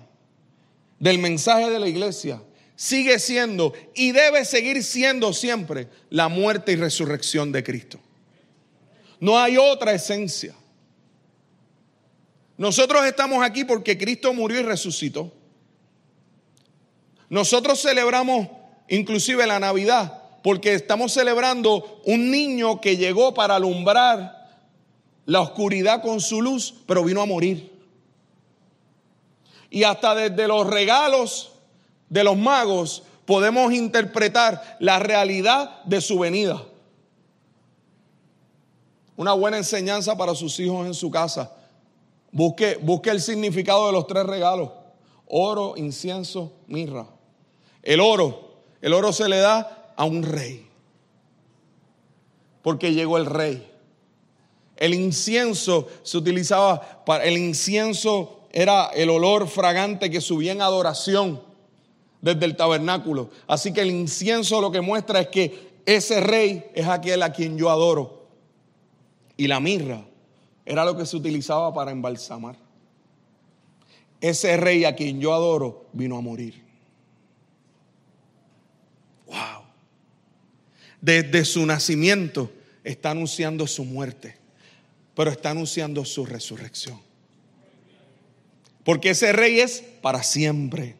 [0.99, 2.41] del mensaje de la iglesia
[2.75, 7.99] sigue siendo y debe seguir siendo siempre la muerte y resurrección de Cristo.
[9.19, 10.53] No hay otra esencia.
[12.57, 15.31] Nosotros estamos aquí porque Cristo murió y resucitó.
[17.29, 18.47] Nosotros celebramos
[18.87, 24.45] inclusive la Navidad porque estamos celebrando un niño que llegó para alumbrar
[25.25, 27.73] la oscuridad con su luz, pero vino a morir.
[29.71, 31.51] Y hasta desde los regalos
[32.09, 36.63] de los magos podemos interpretar la realidad de su venida.
[39.17, 41.51] Una buena enseñanza para sus hijos en su casa.
[42.31, 44.69] Busque, busque el significado de los tres regalos.
[45.27, 47.07] Oro, incienso, mirra.
[47.81, 50.67] El oro, el oro se le da a un rey.
[52.61, 53.71] Porque llegó el rey.
[54.75, 61.41] El incienso se utilizaba para el incienso era el olor fragante que subía en adoración
[62.21, 63.29] desde el tabernáculo.
[63.47, 67.57] Así que el incienso lo que muestra es que ese rey es aquel a quien
[67.57, 68.14] yo adoro.
[69.37, 70.03] Y la mirra
[70.65, 72.55] era lo que se utilizaba para embalsamar.
[74.21, 76.63] Ese rey a quien yo adoro vino a morir.
[79.27, 79.63] Wow.
[81.01, 82.51] Desde su nacimiento
[82.83, 84.37] está anunciando su muerte,
[85.13, 86.99] pero está anunciando su resurrección.
[88.83, 90.95] Porque ese rey es para siempre,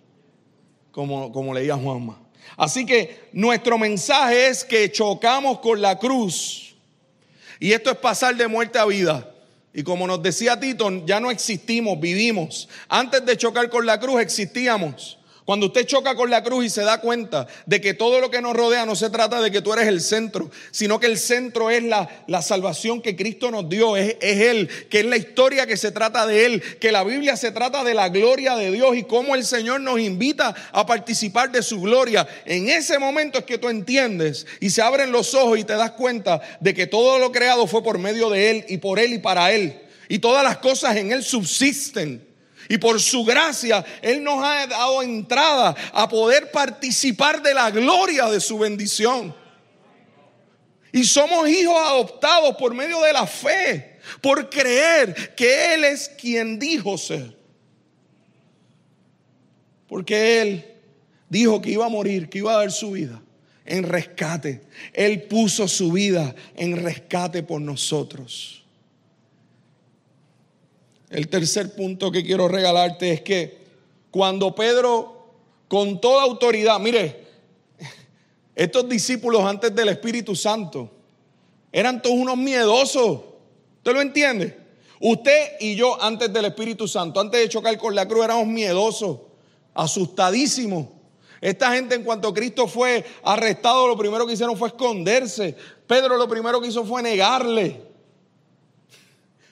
[0.91, 2.19] como, como leía Juanma.
[2.57, 6.64] Así que nuestro mensaje es que chocamos con la cruz.
[7.59, 9.31] Y esto es pasar de muerte a vida.
[9.73, 12.69] Y como nos decía Tito, ya no existimos, vivimos.
[12.87, 15.17] Antes de chocar con la cruz existíamos.
[15.45, 18.41] Cuando usted choca con la cruz y se da cuenta de que todo lo que
[18.41, 21.69] nos rodea no se trata de que tú eres el centro, sino que el centro
[21.69, 22.09] es la,
[22.41, 26.25] salvación que Cristo nos dio, es, es, Él, que es la historia que se trata
[26.25, 29.45] de Él, que la Biblia se trata de la gloria de Dios y cómo el
[29.45, 32.27] Señor nos invita a participar de su gloria.
[32.45, 35.91] En ese momento es que tú entiendes y se abren los ojos y te das
[35.91, 39.19] cuenta de que todo lo creado fue por medio de Él y por Él y
[39.19, 39.79] para Él.
[40.09, 42.34] Y todas las cosas en Él subsisten.
[42.69, 48.25] Y por su gracia, Él nos ha dado entrada a poder participar de la gloria
[48.25, 49.35] de su bendición.
[50.91, 56.57] Y somos hijos adoptados por medio de la fe, por creer que Él es quien
[56.57, 57.37] dijo ser.
[59.87, 60.65] Porque Él
[61.29, 63.21] dijo que iba a morir, que iba a dar su vida
[63.65, 64.61] en rescate.
[64.93, 68.64] Él puso su vida en rescate por nosotros.
[71.15, 73.57] El tercer punto que quiero regalarte es que
[74.11, 75.29] cuando Pedro,
[75.69, 77.25] con toda autoridad, mire,
[78.53, 80.91] estos discípulos antes del Espíritu Santo
[81.71, 83.21] eran todos unos miedosos.
[83.77, 84.57] ¿Usted lo entiende?
[84.99, 89.19] Usted y yo antes del Espíritu Santo, antes de chocar con la cruz, éramos miedosos,
[89.73, 90.87] asustadísimos.
[91.39, 95.55] Esta gente en cuanto Cristo fue arrestado, lo primero que hicieron fue esconderse.
[95.87, 97.81] Pedro lo primero que hizo fue negarle.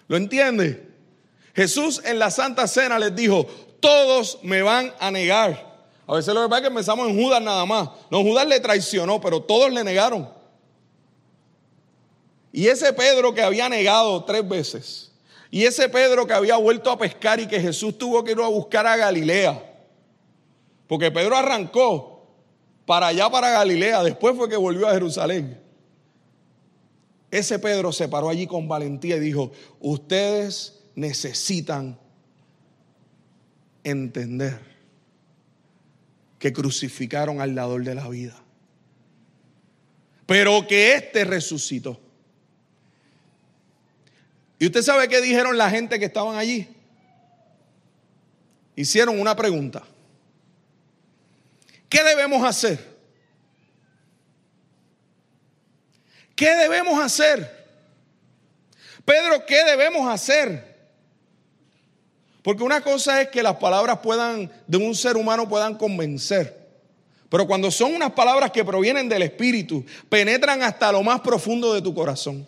[0.09, 0.91] ¿Lo entiende?
[1.53, 3.45] Jesús en la Santa Cena les dijo,
[3.79, 5.73] todos me van a negar.
[6.07, 7.89] A veces lo que pasa es que pensamos en Judas nada más.
[8.09, 10.29] No, Judas le traicionó, pero todos le negaron.
[12.51, 15.11] Y ese Pedro que había negado tres veces,
[15.49, 18.47] y ese Pedro que había vuelto a pescar y que Jesús tuvo que ir a
[18.47, 19.71] buscar a Galilea,
[20.87, 22.27] porque Pedro arrancó
[22.85, 25.59] para allá, para Galilea, después fue que volvió a Jerusalén.
[27.31, 31.99] Ese Pedro se paró allí con valentía y dijo, ustedes necesitan
[33.83, 34.59] entender
[36.39, 38.35] que crucificaron al dador de la vida,
[40.25, 41.99] pero que éste resucitó.
[44.59, 46.67] ¿Y usted sabe qué dijeron la gente que estaban allí?
[48.75, 49.83] Hicieron una pregunta.
[51.89, 52.93] ¿Qué debemos hacer?
[56.35, 57.63] ¿Qué debemos hacer?
[59.05, 60.72] Pedro, ¿qué debemos hacer?
[62.43, 66.61] Porque una cosa es que las palabras puedan de un ser humano puedan convencer.
[67.29, 71.81] Pero cuando son unas palabras que provienen del Espíritu, penetran hasta lo más profundo de
[71.81, 72.47] tu corazón.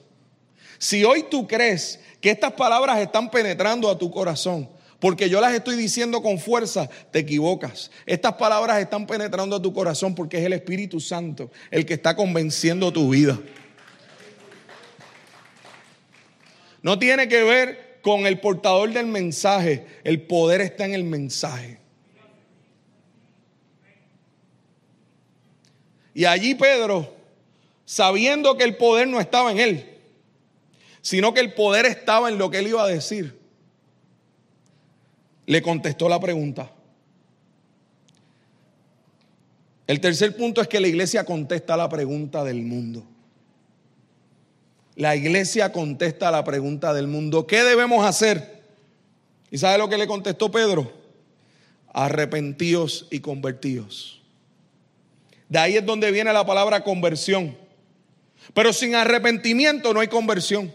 [0.77, 5.53] Si hoy tú crees que estas palabras están penetrando a tu corazón, porque yo las
[5.53, 7.89] estoy diciendo con fuerza, te equivocas.
[8.05, 12.15] Estas palabras están penetrando a tu corazón porque es el Espíritu Santo el que está
[12.15, 13.39] convenciendo tu vida.
[16.81, 21.79] No tiene que ver con el portador del mensaje, el poder está en el mensaje.
[26.13, 27.11] Y allí Pedro,
[27.83, 29.99] sabiendo que el poder no estaba en él,
[31.01, 33.39] sino que el poder estaba en lo que él iba a decir.
[35.47, 36.71] Le contestó la pregunta.
[39.87, 43.03] El tercer punto es que la iglesia contesta la pregunta del mundo.
[44.95, 47.45] La iglesia contesta la pregunta del mundo.
[47.45, 48.63] ¿Qué debemos hacer?
[49.51, 50.91] ¿Y sabe lo que le contestó Pedro?
[51.93, 54.21] Arrepentíos y convertíos.
[55.49, 57.57] De ahí es donde viene la palabra conversión.
[58.53, 60.73] Pero sin arrepentimiento no hay conversión.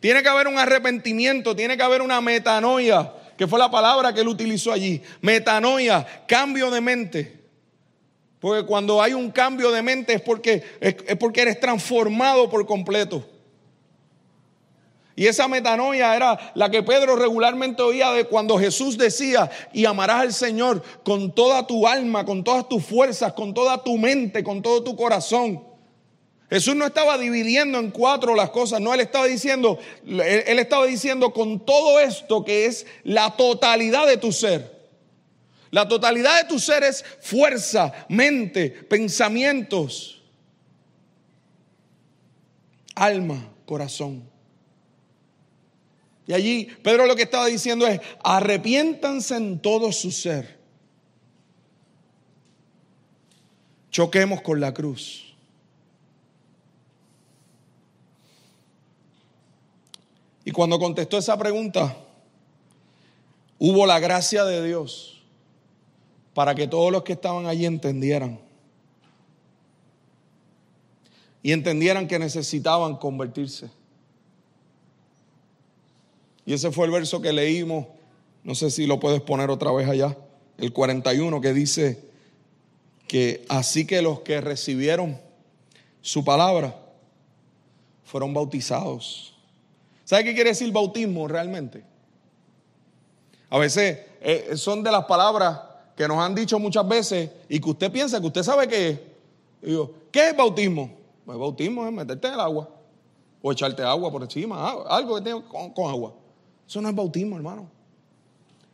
[0.00, 4.20] Tiene que haber un arrepentimiento, tiene que haber una metanoia, que fue la palabra que
[4.20, 5.02] él utilizó allí.
[5.20, 7.37] Metanoia, cambio de mente.
[8.40, 13.24] Porque cuando hay un cambio de mente es porque, es, porque eres transformado por completo.
[15.16, 20.20] Y esa metanoia era la que Pedro regularmente oía de cuando Jesús decía, y amarás
[20.20, 24.62] al Señor con toda tu alma, con todas tus fuerzas, con toda tu mente, con
[24.62, 25.64] todo tu corazón.
[26.48, 31.32] Jesús no estaba dividiendo en cuatro las cosas, no, él estaba diciendo, él, estaba diciendo
[31.32, 34.77] con todo esto que es la totalidad de tu ser.
[35.70, 40.22] La totalidad de tu ser es fuerza, mente, pensamientos,
[42.94, 44.28] alma, corazón.
[46.26, 50.58] Y allí Pedro lo que estaba diciendo es, arrepiéntanse en todo su ser.
[53.90, 55.34] Choquemos con la cruz.
[60.44, 61.94] Y cuando contestó esa pregunta,
[63.58, 65.17] hubo la gracia de Dios
[66.38, 68.38] para que todos los que estaban allí entendieran.
[71.42, 73.68] Y entendieran que necesitaban convertirse.
[76.46, 77.86] Y ese fue el verso que leímos,
[78.44, 80.16] no sé si lo puedes poner otra vez allá,
[80.58, 82.08] el 41 que dice
[83.08, 85.20] que así que los que recibieron
[86.02, 86.80] su palabra
[88.04, 89.34] fueron bautizados.
[90.04, 91.82] ¿Sabe qué quiere decir bautismo realmente?
[93.50, 95.67] A veces eh, son de las palabras
[95.98, 99.00] que nos han dicho muchas veces y que usted piensa que usted sabe qué es.
[99.60, 100.92] digo, ¿qué es bautismo?
[101.26, 102.68] Pues bautismo es meterte en el agua
[103.42, 106.14] o echarte agua por encima, algo que tenga con, con agua.
[106.68, 107.68] Eso no es bautismo, hermano.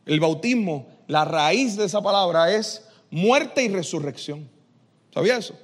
[0.05, 4.47] El bautismo, la raíz de esa palabra es muerte y resurrección.
[5.11, 5.55] ¿Sabía eso?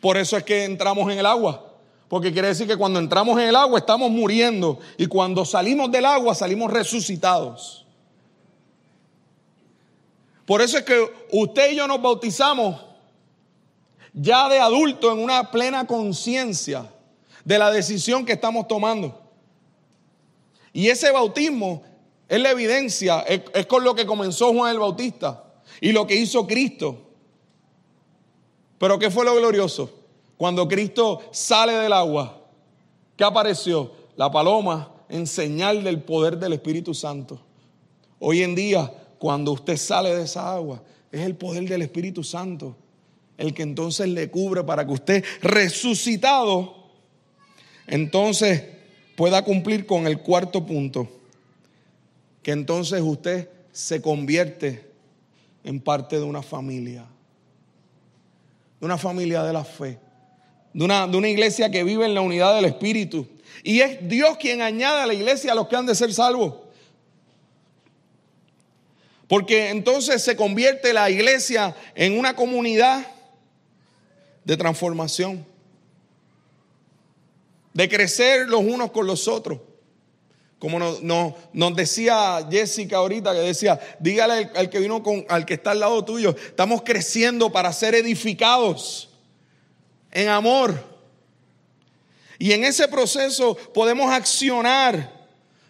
[0.00, 1.70] Por eso es que entramos en el agua.
[2.08, 6.06] Porque quiere decir que cuando entramos en el agua estamos muriendo y cuando salimos del
[6.06, 7.82] agua salimos resucitados.
[10.52, 12.78] Por eso es que usted y yo nos bautizamos
[14.12, 16.92] ya de adulto en una plena conciencia
[17.42, 19.18] de la decisión que estamos tomando.
[20.74, 21.82] Y ese bautismo
[22.28, 25.42] es la evidencia, es, es, con lo que comenzó Juan el Bautista
[25.80, 27.00] y lo que hizo Cristo.
[28.76, 29.88] Pero ¿qué fue lo glorioso?
[30.36, 32.42] Cuando Cristo sale del agua,
[33.16, 33.90] ¿qué apareció?
[34.16, 37.40] La paloma en señal del poder del Espíritu Santo.
[38.18, 38.92] Hoy en día,
[39.22, 42.74] cuando usted sale de esa agua, es el poder del Espíritu Santo,
[43.38, 46.74] el que entonces le cubre para que usted resucitado,
[47.86, 48.64] entonces
[49.14, 51.08] pueda cumplir con el cuarto punto,
[52.42, 54.90] que entonces usted se convierte
[55.62, 57.06] en parte de una familia,
[58.80, 60.00] de una familia de la fe,
[60.72, 63.28] de una, de una iglesia que vive en la unidad del Espíritu.
[63.62, 66.61] Y es Dios quien añade a la iglesia a los que han de ser salvos.
[69.32, 73.06] Porque entonces se convierte la iglesia en una comunidad
[74.44, 75.46] de transformación,
[77.72, 79.58] de crecer los unos con los otros.
[80.58, 85.70] Como nos, decía Jessica ahorita, que decía, dígale al, que vino con, al que está
[85.70, 89.08] al lado tuyo, estamos creciendo para ser edificados
[90.10, 90.74] en amor.
[92.38, 95.10] Y en ese proceso podemos accionar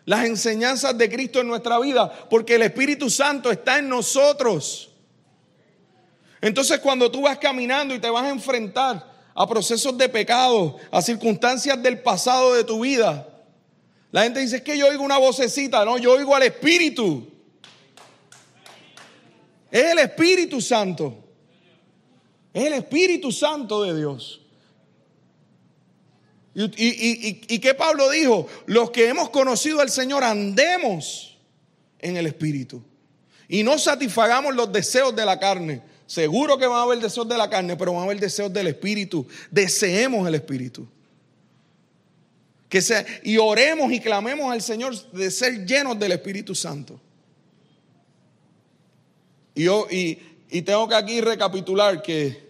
[0.04, 4.90] las enseñanzas de Cristo en nuestra vida, porque el Espíritu Santo está en nosotros.
[6.40, 11.00] Entonces cuando tú vas caminando y te vas a enfrentar a procesos de pecado, a
[11.00, 13.28] circunstancias del pasado de tu vida,
[14.10, 17.28] la gente dice, es que yo oigo una vocecita, no, yo oigo al Espíritu.
[19.70, 21.16] Es el Espíritu Santo.
[22.52, 24.41] Es el Espíritu Santo de Dios.
[26.54, 31.38] Y, qué Pablo dijo, los que hemos conocido al Señor andemos
[31.98, 32.82] en el Espíritu
[33.48, 35.82] y no satisfagamos los deseos de la carne.
[36.06, 38.66] Seguro que van a haber deseos de la carne, pero van a haber deseos del
[38.66, 39.26] Espíritu.
[39.50, 40.86] Deseemos el Espíritu.
[42.68, 47.00] Que sea, y oremos y clamemos al Señor de ser llenos del Espíritu Santo.
[49.54, 50.16] Y, yo, y,
[50.62, 52.42] tengo que aquí recapitular que,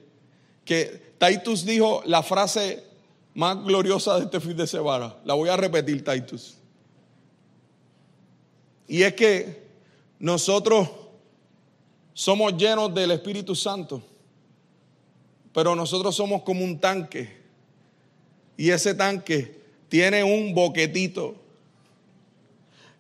[0.65, 2.92] que Titus dijo la frase
[3.35, 5.15] más gloriosa de este fin de semana.
[5.25, 6.57] La voy a repetir, Titus.
[8.87, 9.63] Y es que
[10.19, 10.89] nosotros
[12.13, 14.03] somos llenos del Espíritu Santo,
[15.53, 17.41] pero nosotros somos como un tanque.
[18.57, 21.37] Y ese tanque tiene un boquetito.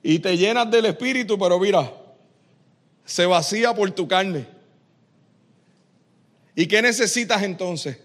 [0.02, 1.92] Y te llenas del Espíritu, pero mira,
[3.04, 4.46] se vacía por tu carne.
[6.54, 7.98] ¿Y qué necesitas entonces?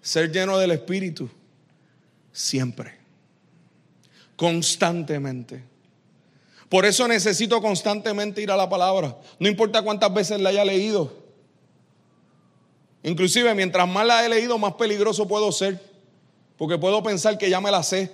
[0.00, 1.28] Ser lleno del Espíritu
[2.32, 2.94] siempre,
[4.36, 5.64] constantemente.
[6.68, 11.20] Por eso necesito constantemente ir a la palabra, no importa cuántas veces la haya leído.
[13.02, 15.80] Inclusive mientras más la he leído, más peligroso puedo ser,
[16.56, 18.12] porque puedo pensar que ya me la sé.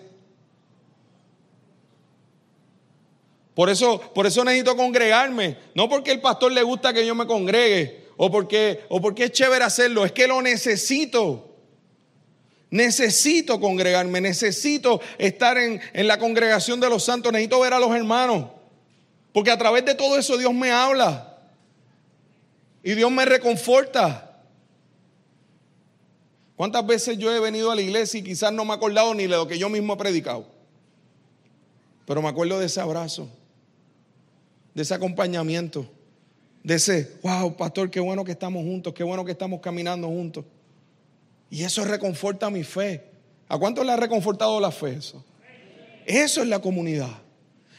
[3.54, 7.26] Por eso, por eso necesito congregarme, no porque el pastor le gusta que yo me
[7.26, 11.45] congregue o porque, o porque es chévere hacerlo, es que lo necesito.
[12.76, 18.50] Necesito congregarme, necesito estar en, la congregación de los santos, necesito ver a los hermanos.
[19.32, 21.38] Porque a través de todo eso Dios me habla.
[22.82, 24.42] Y Dios me reconforta.
[26.54, 29.22] ¿Cuántas veces yo he venido a la iglesia y quizás no me he acordado ni
[29.22, 30.46] de lo que yo mismo he predicado?
[32.04, 33.26] Pero me acuerdo de ese abrazo,
[34.74, 35.86] de ese acompañamiento,
[36.62, 40.44] de ese, wow, pastor, qué bueno que estamos juntos, qué bueno que estamos caminando juntos.
[41.50, 43.04] Y eso reconforta mi fe.
[43.48, 45.24] ¿A cuánto le ha reconfortado la fe eso?
[46.04, 47.18] Eso es la comunidad.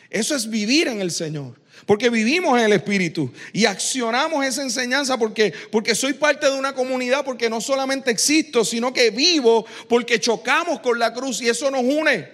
[0.09, 1.59] Eso es vivir en el Señor.
[1.85, 6.73] Porque vivimos en el Espíritu y accionamos esa enseñanza porque, porque soy parte de una
[6.73, 11.69] comunidad, porque no solamente existo, sino que vivo, porque chocamos con la cruz y eso
[11.69, 12.29] nos une.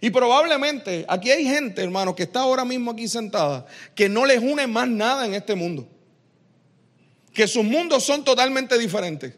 [0.00, 4.40] Y probablemente aquí hay gente, hermano, que está ahora mismo aquí sentada, que no les
[4.40, 5.86] une más nada en este mundo.
[7.32, 9.34] Que sus mundos son totalmente diferentes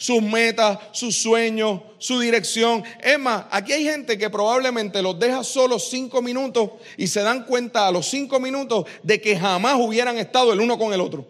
[0.00, 2.82] sus metas, sus sueños, su dirección.
[3.02, 7.44] Es más, aquí hay gente que probablemente los deja solos cinco minutos y se dan
[7.44, 11.28] cuenta a los cinco minutos de que jamás hubieran estado el uno con el otro.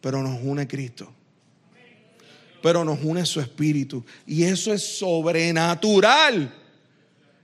[0.00, 1.12] Pero nos une Cristo.
[2.62, 4.04] Pero nos une su espíritu.
[4.24, 6.54] Y eso es sobrenatural.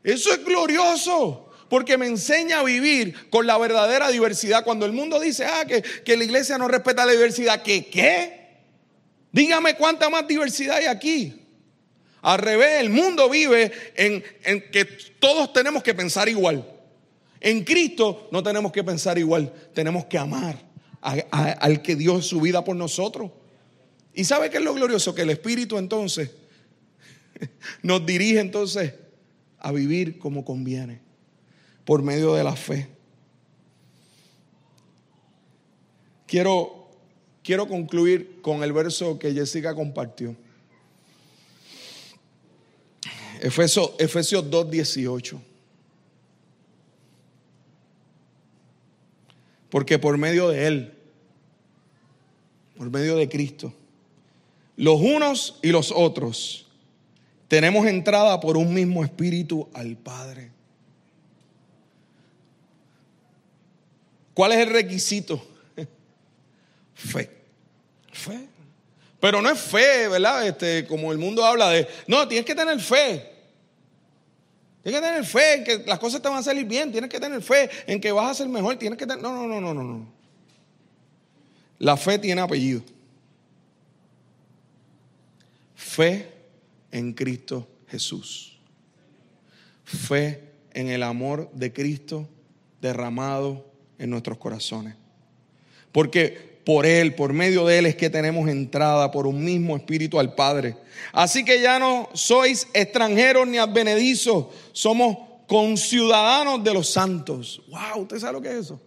[0.05, 1.51] Eso es glorioso.
[1.69, 4.63] Porque me enseña a vivir con la verdadera diversidad.
[4.63, 8.44] Cuando el mundo dice, ah, que, que la iglesia no respeta la diversidad, ¿qué qué?
[9.35, 11.43] Dígame cuánta más diversidad hay aquí.
[12.23, 14.23] Al revés, el mundo vive en,
[14.71, 14.85] que
[15.19, 16.65] todos tenemos que pensar igual.
[17.41, 20.65] En Cristo no tenemos que pensar igual, tenemos que amar
[21.01, 23.33] al que dio su vida por nosotros.
[24.15, 25.17] ¿Y sabe qué es lo glorioso?
[25.17, 26.31] Que el Espíritu entonces
[27.83, 28.95] nos dirige entonces
[29.59, 31.01] a vivir como conviene,
[31.85, 32.89] por medio de la fe.
[36.29, 36.74] Quiero
[37.45, 40.35] quiero concluir con el verso que Jessica compartió.
[43.41, 45.39] Efesios, Efesios 2.18.
[49.69, 50.95] Porque por medio de Él,
[52.77, 53.73] por medio de Cristo,
[54.77, 56.67] los unos y los otros
[57.49, 60.51] tenemos entrada por un mismo espíritu al Padre.
[64.33, 65.54] ¿Cuál es el requisito?
[66.95, 67.31] Fe.
[68.13, 68.49] Fe.
[69.21, 70.47] Pero no es fe, ¿verdad?
[70.47, 73.33] Este, como el mundo habla de, no, tienes que tener fe.
[74.83, 76.93] Tienes que tener fe en que las cosas te van a salir bien.
[76.93, 78.77] Tienes que tener fe en que vas a ser mejor.
[78.77, 79.23] Tienes que tener...
[79.23, 80.07] No, no, no, no, no, no.
[81.79, 82.83] La fe tiene apellido.
[85.75, 86.31] Fe
[86.91, 88.59] en Cristo Jesús.
[89.85, 92.29] Fe en el amor de Cristo
[92.83, 93.65] derramado
[93.99, 94.97] en nuestros corazones.
[95.93, 100.19] Porque por Él, por medio de Él es que tenemos entrada por un mismo espíritu
[100.19, 100.77] al Padre.
[101.13, 107.63] Así que ya no sois extranjeros ni advenedizos, somos conciudadanos de los santos.
[107.69, 108.81] Wow, ¿usted sabe lo que es eso?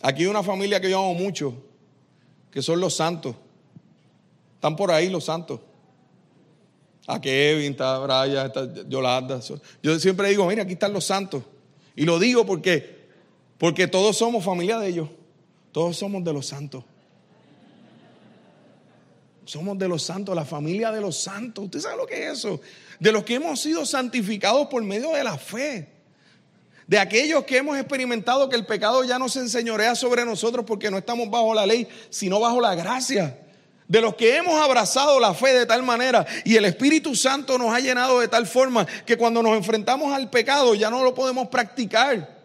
[0.00, 1.54] Aquí hay una familia que yo amo mucho,
[2.52, 3.34] que son los santos.
[4.54, 5.60] Están por ahí los santos.
[7.08, 9.40] A Kevin, está Brian, está Yolanda.
[9.82, 11.42] Yo siempre digo, mira, aquí están los santos.
[11.96, 12.97] Y lo digo porque
[13.58, 15.08] porque todos somos familia de ellos.
[15.72, 16.84] Todos somos de los santos.
[19.44, 21.64] Somos de los santos, la familia de los santos.
[21.64, 22.60] ¿Usted sabe lo que es eso?
[23.00, 25.88] De los que hemos sido santificados por medio de la fe.
[26.86, 30.90] De aquellos que hemos experimentado que el pecado ya no se enseñorea sobre nosotros porque
[30.90, 33.38] no estamos bajo la ley, sino bajo la gracia.
[33.86, 37.74] De los que hemos abrazado la fe de tal manera y el Espíritu Santo nos
[37.74, 41.48] ha llenado de tal forma que cuando nos enfrentamos al pecado ya no lo podemos
[41.48, 42.37] practicar.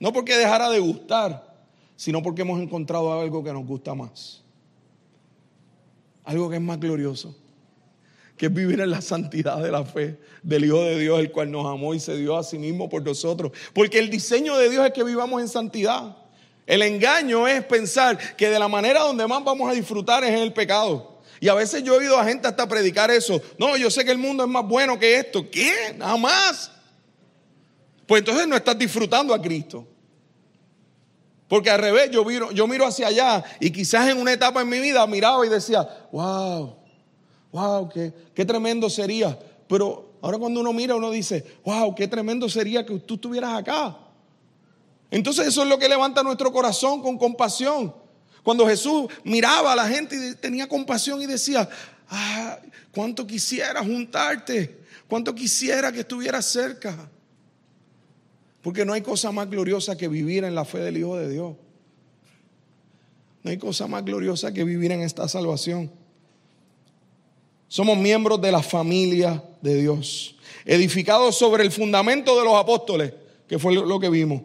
[0.00, 1.54] No porque dejara de gustar,
[1.94, 4.42] sino porque hemos encontrado algo que nos gusta más.
[6.24, 7.36] Algo que es más glorioso,
[8.36, 11.50] que es vivir en la santidad de la fe del Hijo de Dios, el cual
[11.50, 13.52] nos amó y se dio a sí mismo por nosotros.
[13.74, 16.16] Porque el diseño de Dios es que vivamos en santidad.
[16.66, 20.38] El engaño es pensar que de la manera donde más vamos a disfrutar es en
[20.38, 21.20] el pecado.
[21.40, 23.42] Y a veces yo he oído a gente hasta predicar eso.
[23.58, 25.50] No, yo sé que el mundo es más bueno que esto.
[25.50, 25.94] ¿Qué?
[25.98, 26.70] Nada más.
[28.06, 29.86] Pues entonces no estás disfrutando a Cristo.
[31.50, 34.68] Porque al revés, yo miro, yo miro hacia allá y quizás en una etapa en
[34.68, 36.76] mi vida miraba y decía, wow,
[37.50, 39.36] wow, qué, qué tremendo sería.
[39.66, 43.98] Pero ahora cuando uno mira, uno dice, wow, qué tremendo sería que tú estuvieras acá.
[45.10, 47.92] Entonces eso es lo que levanta nuestro corazón con compasión.
[48.44, 51.68] Cuando Jesús miraba a la gente y tenía compasión y decía,
[52.10, 52.60] ah,
[52.94, 57.10] cuánto quisiera juntarte, cuánto quisiera que estuvieras cerca.
[58.62, 61.56] Porque no hay cosa más gloriosa que vivir en la fe del Hijo de Dios.
[63.42, 65.90] No hay cosa más gloriosa que vivir en esta salvación.
[67.68, 73.14] Somos miembros de la familia de Dios, edificados sobre el fundamento de los apóstoles,
[73.48, 74.42] que fue lo que vimos.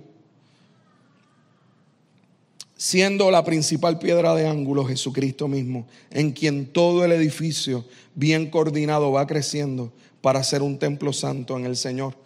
[2.77, 9.11] Siendo la principal piedra de ángulo Jesucristo mismo, en quien todo el edificio bien coordinado
[9.11, 9.91] va creciendo
[10.21, 12.24] para ser un templo santo en el Señor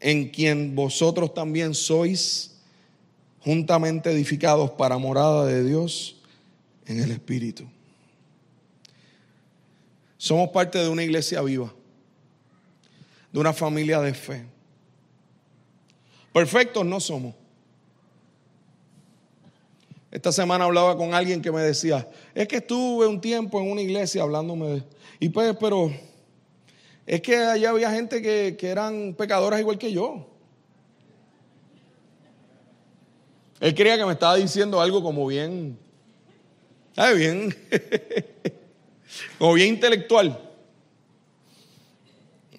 [0.00, 2.56] en quien vosotros también sois
[3.40, 6.16] juntamente edificados para morada de Dios
[6.86, 7.64] en el Espíritu.
[10.18, 11.72] Somos parte de una iglesia viva,
[13.32, 14.44] de una familia de fe.
[16.32, 17.34] Perfectos no somos.
[20.10, 23.82] Esta semana hablaba con alguien que me decía, es que estuve un tiempo en una
[23.82, 24.82] iglesia hablándome de...
[25.20, 25.92] Y pues, pero
[27.06, 30.26] es que allá había gente que, eran pecadoras igual que yo.
[33.60, 35.78] Él creía que me estaba diciendo algo como bien,
[36.94, 37.56] ¿sabe bien?
[39.38, 40.42] como bien intelectual.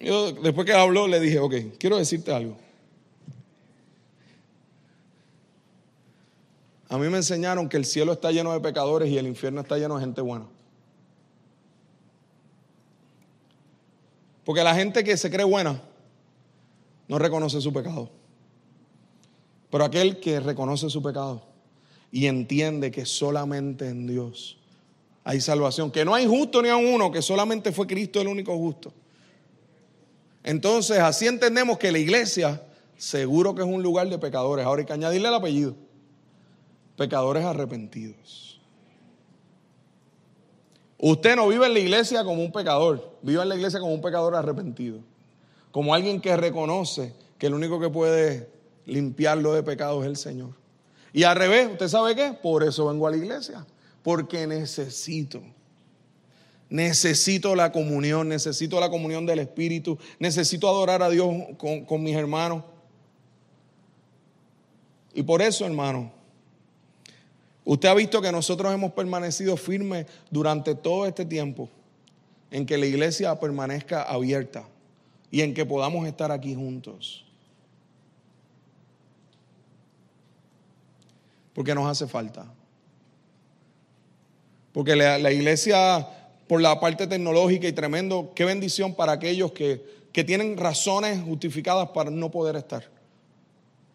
[0.00, 2.56] Yo después que habló le dije, ok, quiero decirte algo.
[6.88, 9.76] A mí me enseñaron que el cielo está lleno de pecadores y el infierno está
[9.76, 10.46] lleno de gente buena.
[14.48, 15.78] Porque la gente que se cree buena
[17.06, 18.08] no reconoce su pecado.
[19.68, 21.42] Pero aquel que reconoce su pecado
[22.10, 24.56] y entiende que solamente en Dios
[25.22, 28.56] hay salvación, que no hay justo ni a uno, que solamente fue Cristo el único
[28.56, 28.90] justo.
[30.42, 32.62] Entonces, así entendemos que la iglesia
[32.96, 34.64] seguro que es un lugar de pecadores.
[34.64, 35.76] Ahora hay que añadirle el apellido.
[36.96, 38.47] Pecadores arrepentidos.
[40.98, 44.02] Usted no vive en la iglesia como un pecador, vive en la iglesia como un
[44.02, 44.98] pecador arrepentido,
[45.70, 48.50] como alguien que reconoce que el único que puede
[48.84, 50.50] limpiarlo de pecado es el Señor.
[51.12, 52.36] Y al revés, ¿usted sabe qué?
[52.42, 53.64] Por eso vengo a la iglesia,
[54.02, 55.40] porque necesito.
[56.68, 62.16] Necesito la comunión, necesito la comunión del Espíritu, necesito adorar a Dios con, con mis
[62.16, 62.64] hermanos.
[65.14, 66.12] Y por eso, hermano,
[67.68, 71.68] usted ha visto que nosotros hemos permanecido firmes durante todo este tiempo
[72.50, 74.64] en que la iglesia permanezca abierta
[75.30, 77.26] y en que podamos estar aquí juntos.
[81.52, 82.46] Porque nos hace falta.
[84.72, 86.08] Porque la, iglesia,
[86.46, 91.90] por la parte tecnológica y tremendo, qué bendición para aquellos que, que tienen razones justificadas
[91.90, 92.84] para no poder estar.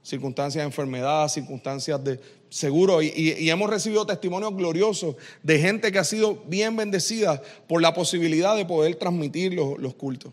[0.04, 2.20] Circunstancias de enfermedad, circunstancias de
[2.54, 3.02] seguro.
[3.02, 8.56] Y, hemos recibido testimonios gloriosos de gente que ha sido bien bendecida por la posibilidad
[8.56, 10.32] de poder transmitir los, cultos.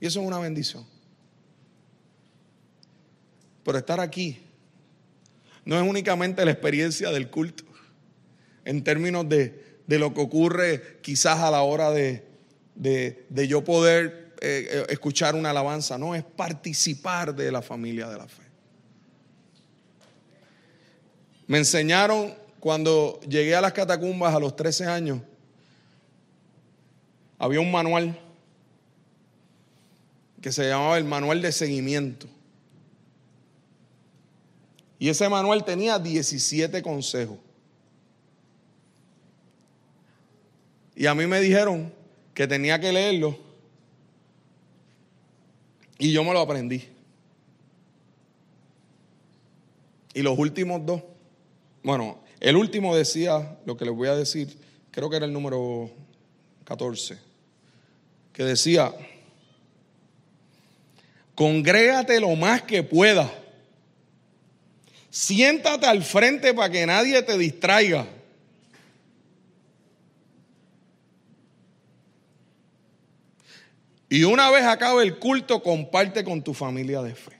[0.00, 0.84] Y eso es una bendición.
[3.64, 4.38] Pero estar aquí
[5.64, 7.64] no es únicamente la experiencia del culto,
[8.64, 12.22] en términos de, de lo que ocurre quizás a la hora de,
[12.74, 18.18] de, yo poder eh, eh, escuchar una alabanza, no, es participar de la familia de
[18.18, 18.45] la fe.
[21.46, 25.20] Me enseñaron cuando llegué a las catacumbas a los 13 años,
[27.38, 28.18] había un manual
[30.40, 32.26] que se llamaba el manual de seguimiento.
[34.98, 37.38] Y ese manual tenía 17 consejos.
[40.94, 41.92] Y a mí me dijeron
[42.32, 43.38] que tenía que leerlo.
[45.98, 46.88] Y yo me lo aprendí.
[50.14, 51.02] Y los últimos dos,
[51.86, 54.58] bueno, el último decía lo que les voy a decir,
[54.90, 55.88] creo que era el número
[56.64, 57.16] 14,
[58.32, 58.92] que decía,
[61.36, 63.30] congrégate lo más que puedas,
[65.10, 68.04] siéntate al frente para que nadie te distraiga.
[74.08, 77.36] Y una vez acabe el culto, comparte con tu familia de fe.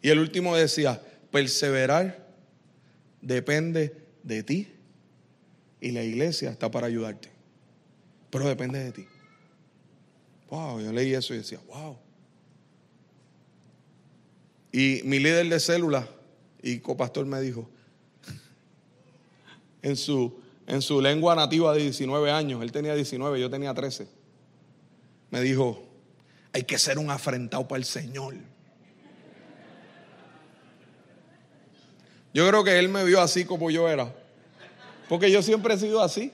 [0.00, 2.26] Y el último decía, perseverar
[3.20, 4.72] depende de ti
[5.80, 7.30] y la iglesia está para ayudarte.
[8.30, 9.06] Pero depende de ti.
[10.50, 11.98] Wow, yo leí eso y decía, wow.
[14.72, 16.08] Y mi líder de célula
[16.62, 17.68] y copastor me dijo,
[19.82, 24.08] en su en su lengua nativa de 19 años, él tenía 19, yo tenía 13,
[25.30, 25.82] me dijo,
[26.52, 28.34] hay que ser un afrentado para el Señor.
[32.36, 34.12] Yo creo que él me vio así como yo era,
[35.08, 36.30] porque yo siempre he sido así.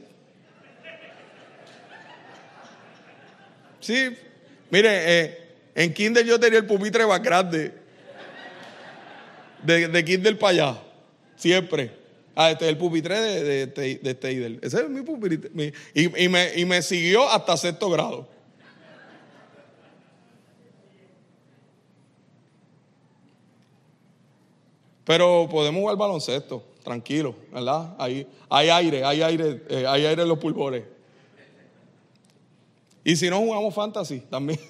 [3.79, 4.17] Sí,
[4.69, 5.39] mire, eh,
[5.77, 7.73] en Kinder yo tenía el pupitre más grande,
[9.63, 10.83] de, de Kinder para allá,
[11.37, 11.93] siempre.
[12.35, 15.73] Ah, este es el pupitre de, de, Ese es mi pupitre.
[15.95, 18.29] y me siguió hasta sexto grado.
[25.05, 27.95] Pero podemos jugar baloncesto, tranquilo, ¿verdad?
[27.99, 30.85] Ahí hay aire, hay aire, eh, hay aire en los pulmones.
[33.05, 34.61] Y si no jugamos fantasy también.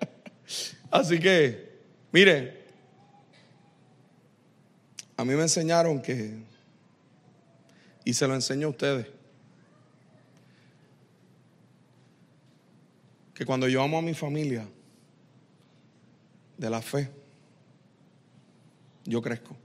[0.90, 1.78] Así que,
[2.10, 2.64] mire,
[5.16, 6.38] a mí me enseñaron que
[8.04, 9.06] y se lo enseño a ustedes.
[13.34, 14.66] Que cuando yo amo a mi familia
[16.56, 17.10] de la fe,
[19.04, 19.56] yo crezco.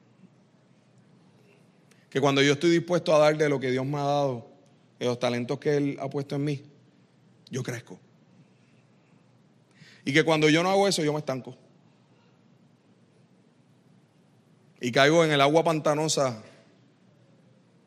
[2.09, 4.47] Que cuando yo estoy dispuesto a dar de lo que Dios me ha dado,
[4.99, 6.63] de los talentos que Él ha puesto en mí,
[7.49, 7.99] yo crezco.
[10.05, 11.57] Y que cuando yo no hago eso, yo me estanco.
[14.79, 16.43] Y caigo en el agua pantanosa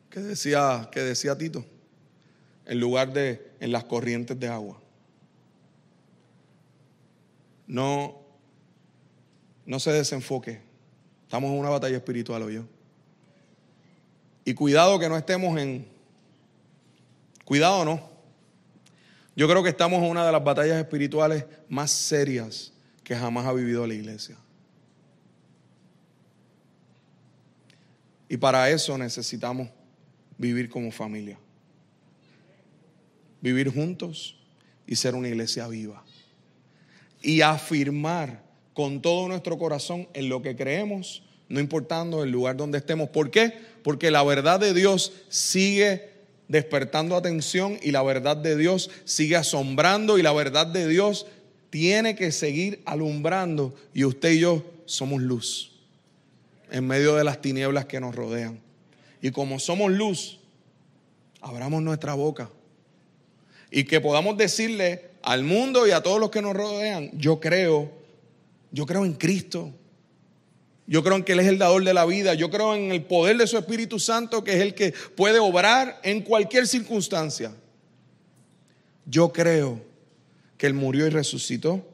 [0.09, 1.63] que decía, que decía Tito,
[2.65, 4.81] en lugar de en las corrientes de agua.
[7.67, 8.19] No,
[9.65, 10.68] no se desenfoque.
[11.29, 12.65] Estamos en una batalla espiritual hoy.
[14.45, 15.87] Y cuidado que no estemos en...
[17.45, 18.09] Cuidado no.
[19.35, 22.73] Yo creo que estamos en una de las batallas espirituales más serias
[23.03, 24.37] que jamás ha vivido la iglesia.
[28.27, 29.69] Y para eso necesitamos
[30.35, 31.37] vivir como familia.
[33.39, 34.35] Vivir juntos
[34.87, 36.03] y ser una iglesia viva.
[37.21, 38.48] Y afirmar
[38.79, 43.09] con todo nuestro corazón en lo que creemos, no importando el lugar donde estemos.
[43.09, 43.51] ¿Por qué?
[43.83, 46.11] Porque la verdad de Dios sigue
[46.47, 51.25] despertando atención y la verdad de Dios sigue asombrando y la verdad de Dios
[51.69, 55.73] tiene que seguir alumbrando y usted y yo somos luz
[56.71, 58.61] en medio de las tinieblas que nos rodean.
[59.21, 60.39] Y como somos luz,
[61.41, 62.49] abramos nuestra boca
[63.71, 67.98] y que podamos decirle al mundo y a todos los que nos rodean, yo creo,
[68.71, 69.73] yo creo en Cristo.
[70.85, 72.33] Yo creo en que Él es el dador de la vida.
[72.33, 75.99] Yo creo en el poder de su Espíritu Santo, que es el que puede obrar
[76.03, 77.51] en cualquier circunstancia.
[79.05, 79.81] Yo creo
[80.57, 81.85] que Él murió y resucitó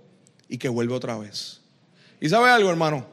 [0.47, 1.61] y que vuelve otra vez.
[2.21, 3.05] ¿Y sabe algo, hermano?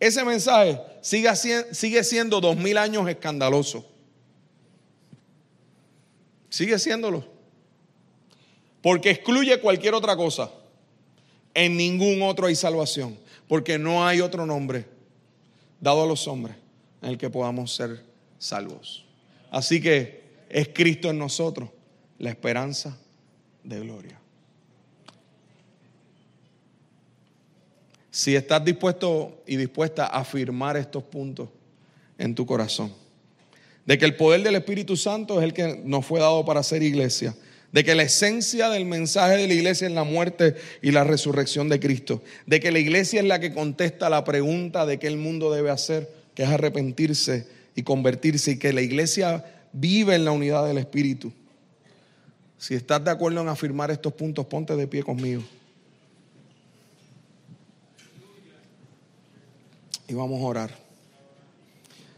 [0.00, 3.84] Ese mensaje sigue, sigue siendo dos mil años escandaloso.
[6.48, 7.24] Sigue siéndolo.
[8.80, 10.50] Porque excluye cualquier otra cosa.
[11.56, 13.18] En ningún otro hay salvación.
[13.48, 14.84] Porque no hay otro nombre
[15.80, 16.54] dado a los hombres
[17.00, 18.02] en el que podamos ser
[18.38, 19.06] salvos.
[19.50, 21.70] Así que es Cristo en nosotros
[22.18, 22.98] la esperanza
[23.64, 24.20] de gloria.
[28.10, 31.48] Si estás dispuesto y dispuesta a afirmar estos puntos
[32.18, 32.92] en tu corazón,
[33.86, 36.82] de que el poder del Espíritu Santo es el que nos fue dado para ser
[36.82, 37.34] iglesia,
[37.72, 41.68] de que la esencia del mensaje de la iglesia es la muerte y la resurrección
[41.68, 45.16] de Cristo, de que la iglesia es la que contesta la pregunta de qué el
[45.16, 50.30] mundo debe hacer, que es arrepentirse y convertirse, y que la iglesia vive en la
[50.30, 51.32] unidad del Espíritu.
[52.58, 55.42] Si estás de acuerdo en afirmar estos puntos, ponte de pie conmigo.
[60.08, 60.70] Y vamos a orar.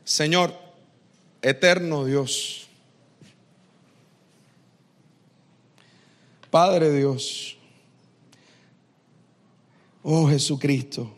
[0.05, 0.55] Señor,
[1.43, 2.68] eterno Dios,
[6.51, 7.57] Padre Dios,
[10.03, 11.11] oh Jesucristo,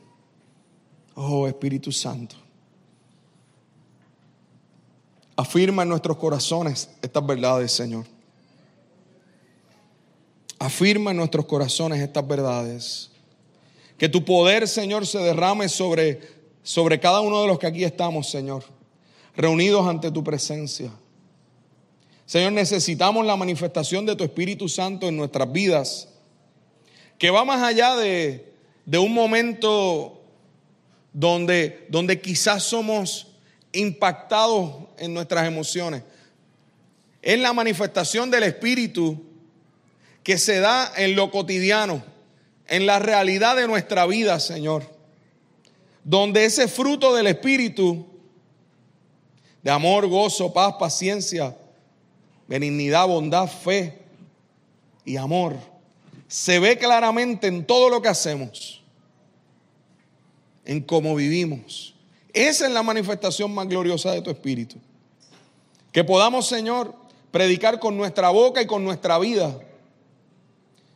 [1.15, 2.35] oh Espíritu Santo,
[5.37, 8.05] afirma en nuestros corazones estas verdades, Señor.
[10.59, 13.11] Afirma en nuestros corazones estas verdades.
[13.97, 16.21] Que tu poder, Señor, se derrame sobre,
[16.63, 18.65] sobre cada uno de los que aquí estamos, Señor,
[19.37, 20.91] reunidos ante tu presencia.
[22.31, 26.07] Señor, necesitamos la manifestación de tu Espíritu Santo en nuestras vidas,
[27.19, 28.55] que va más allá de,
[29.01, 30.23] un momento
[31.13, 33.27] donde, donde quizás somos
[33.73, 36.05] impactados en nuestras emociones.
[37.21, 39.21] Es la manifestación del Espíritu
[40.23, 42.01] que se da en lo cotidiano,
[42.69, 44.85] en la realidad de nuestra vida, Señor.
[46.05, 48.07] Donde ese fruto del Espíritu,
[49.65, 51.57] de amor, gozo, paz, paciencia,
[52.51, 53.97] benignidad, bondad, fe
[55.05, 55.57] y amor,
[56.27, 58.83] se ve claramente en todo lo que hacemos,
[60.65, 61.95] en cómo vivimos.
[62.33, 64.77] Esa es la manifestación más gloriosa de tu Espíritu.
[65.93, 66.93] Que podamos, Señor,
[67.31, 69.57] predicar con nuestra boca y con nuestra vida.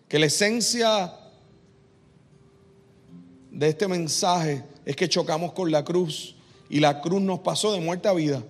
[0.08, 1.12] Que la esencia
[3.52, 6.34] de este mensaje es que chocamos con la cruz
[6.68, 8.42] y la cruz nos pasó de muerte a vida.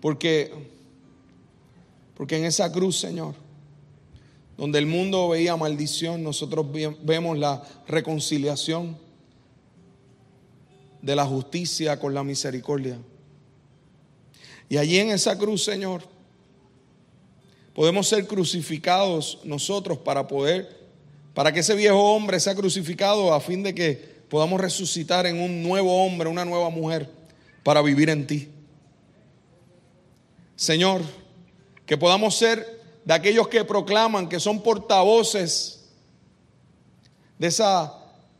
[0.00, 0.69] Porque,
[2.20, 3.34] porque en esa cruz, Señor,
[4.58, 6.66] donde el mundo veía maldición, nosotros
[7.02, 8.98] vemos la reconciliación
[11.00, 12.98] de la justicia con la misericordia.
[14.68, 16.02] Y allí en esa cruz, Señor,
[17.72, 20.68] podemos ser crucificados nosotros para poder,
[21.32, 23.94] para que ese viejo hombre sea crucificado a fin de que
[24.28, 27.08] podamos resucitar en un nuevo hombre, una nueva mujer,
[27.62, 28.50] para vivir en ti.
[30.54, 31.00] Señor,
[31.90, 35.88] que podamos ser de aquellos que proclaman, que son portavoces
[37.36, 37.92] de esa,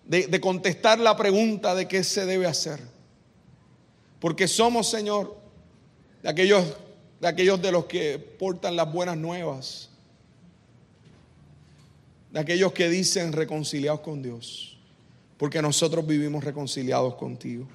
[0.05, 2.79] de, contestar la pregunta de qué se debe hacer.
[4.21, 5.37] Porque somos, Señor,
[6.23, 6.65] de aquellos,
[7.21, 9.89] de aquellos de los que portan las buenas nuevas,
[12.31, 14.79] de aquellos que dicen reconciliados con Dios,
[15.37, 17.67] porque nosotros vivimos reconciliados contigo.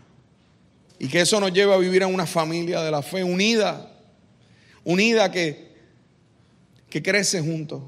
[0.99, 3.91] Y que eso nos lleve a vivir en una familia de la fe unida
[4.85, 5.64] unida que,
[6.95, 7.81] que crece juntos,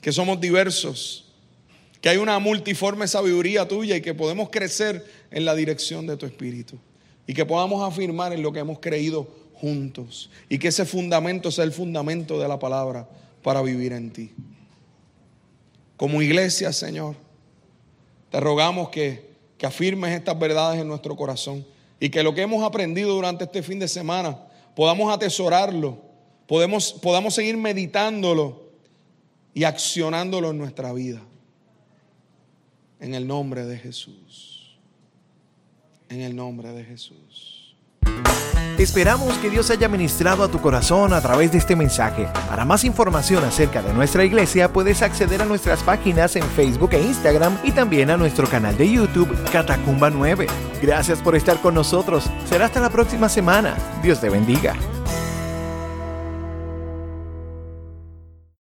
[0.00, 1.30] que somos diversos,
[2.00, 6.24] que hay una multiforme sabiduría tuya y que podemos crecer en la dirección de tu
[6.24, 6.78] espíritu
[7.26, 11.64] y que podamos afirmar en lo que hemos creído juntos y que ese fundamento sea
[11.64, 13.06] el fundamento de la palabra
[13.42, 14.32] para vivir en ti.
[15.98, 17.16] Como iglesia, Señor,
[18.30, 19.28] te rogamos que,
[19.58, 21.66] que afirmes estas verdades en nuestro corazón
[22.00, 24.38] y que lo que hemos aprendido durante este fin de semana
[24.74, 26.07] podamos atesorarlo,
[26.48, 28.68] podemos, podamos seguir meditándolo
[29.54, 31.20] y accionándolo en nuestra vida.
[32.98, 34.76] En el nombre de Jesús.
[36.08, 37.76] En el nombre de Jesús.
[38.78, 42.28] Esperamos que Dios haya ministrado a tu corazón a través de este mensaje.
[42.48, 47.02] Para más información acerca de nuestra iglesia puedes acceder a nuestras páginas en Facebook e
[47.02, 50.46] Instagram y también a nuestro canal de YouTube Catacumba 9.
[50.80, 52.30] Gracias por estar con nosotros.
[52.48, 53.76] Será hasta la próxima semana.
[54.00, 54.76] Dios te bendiga.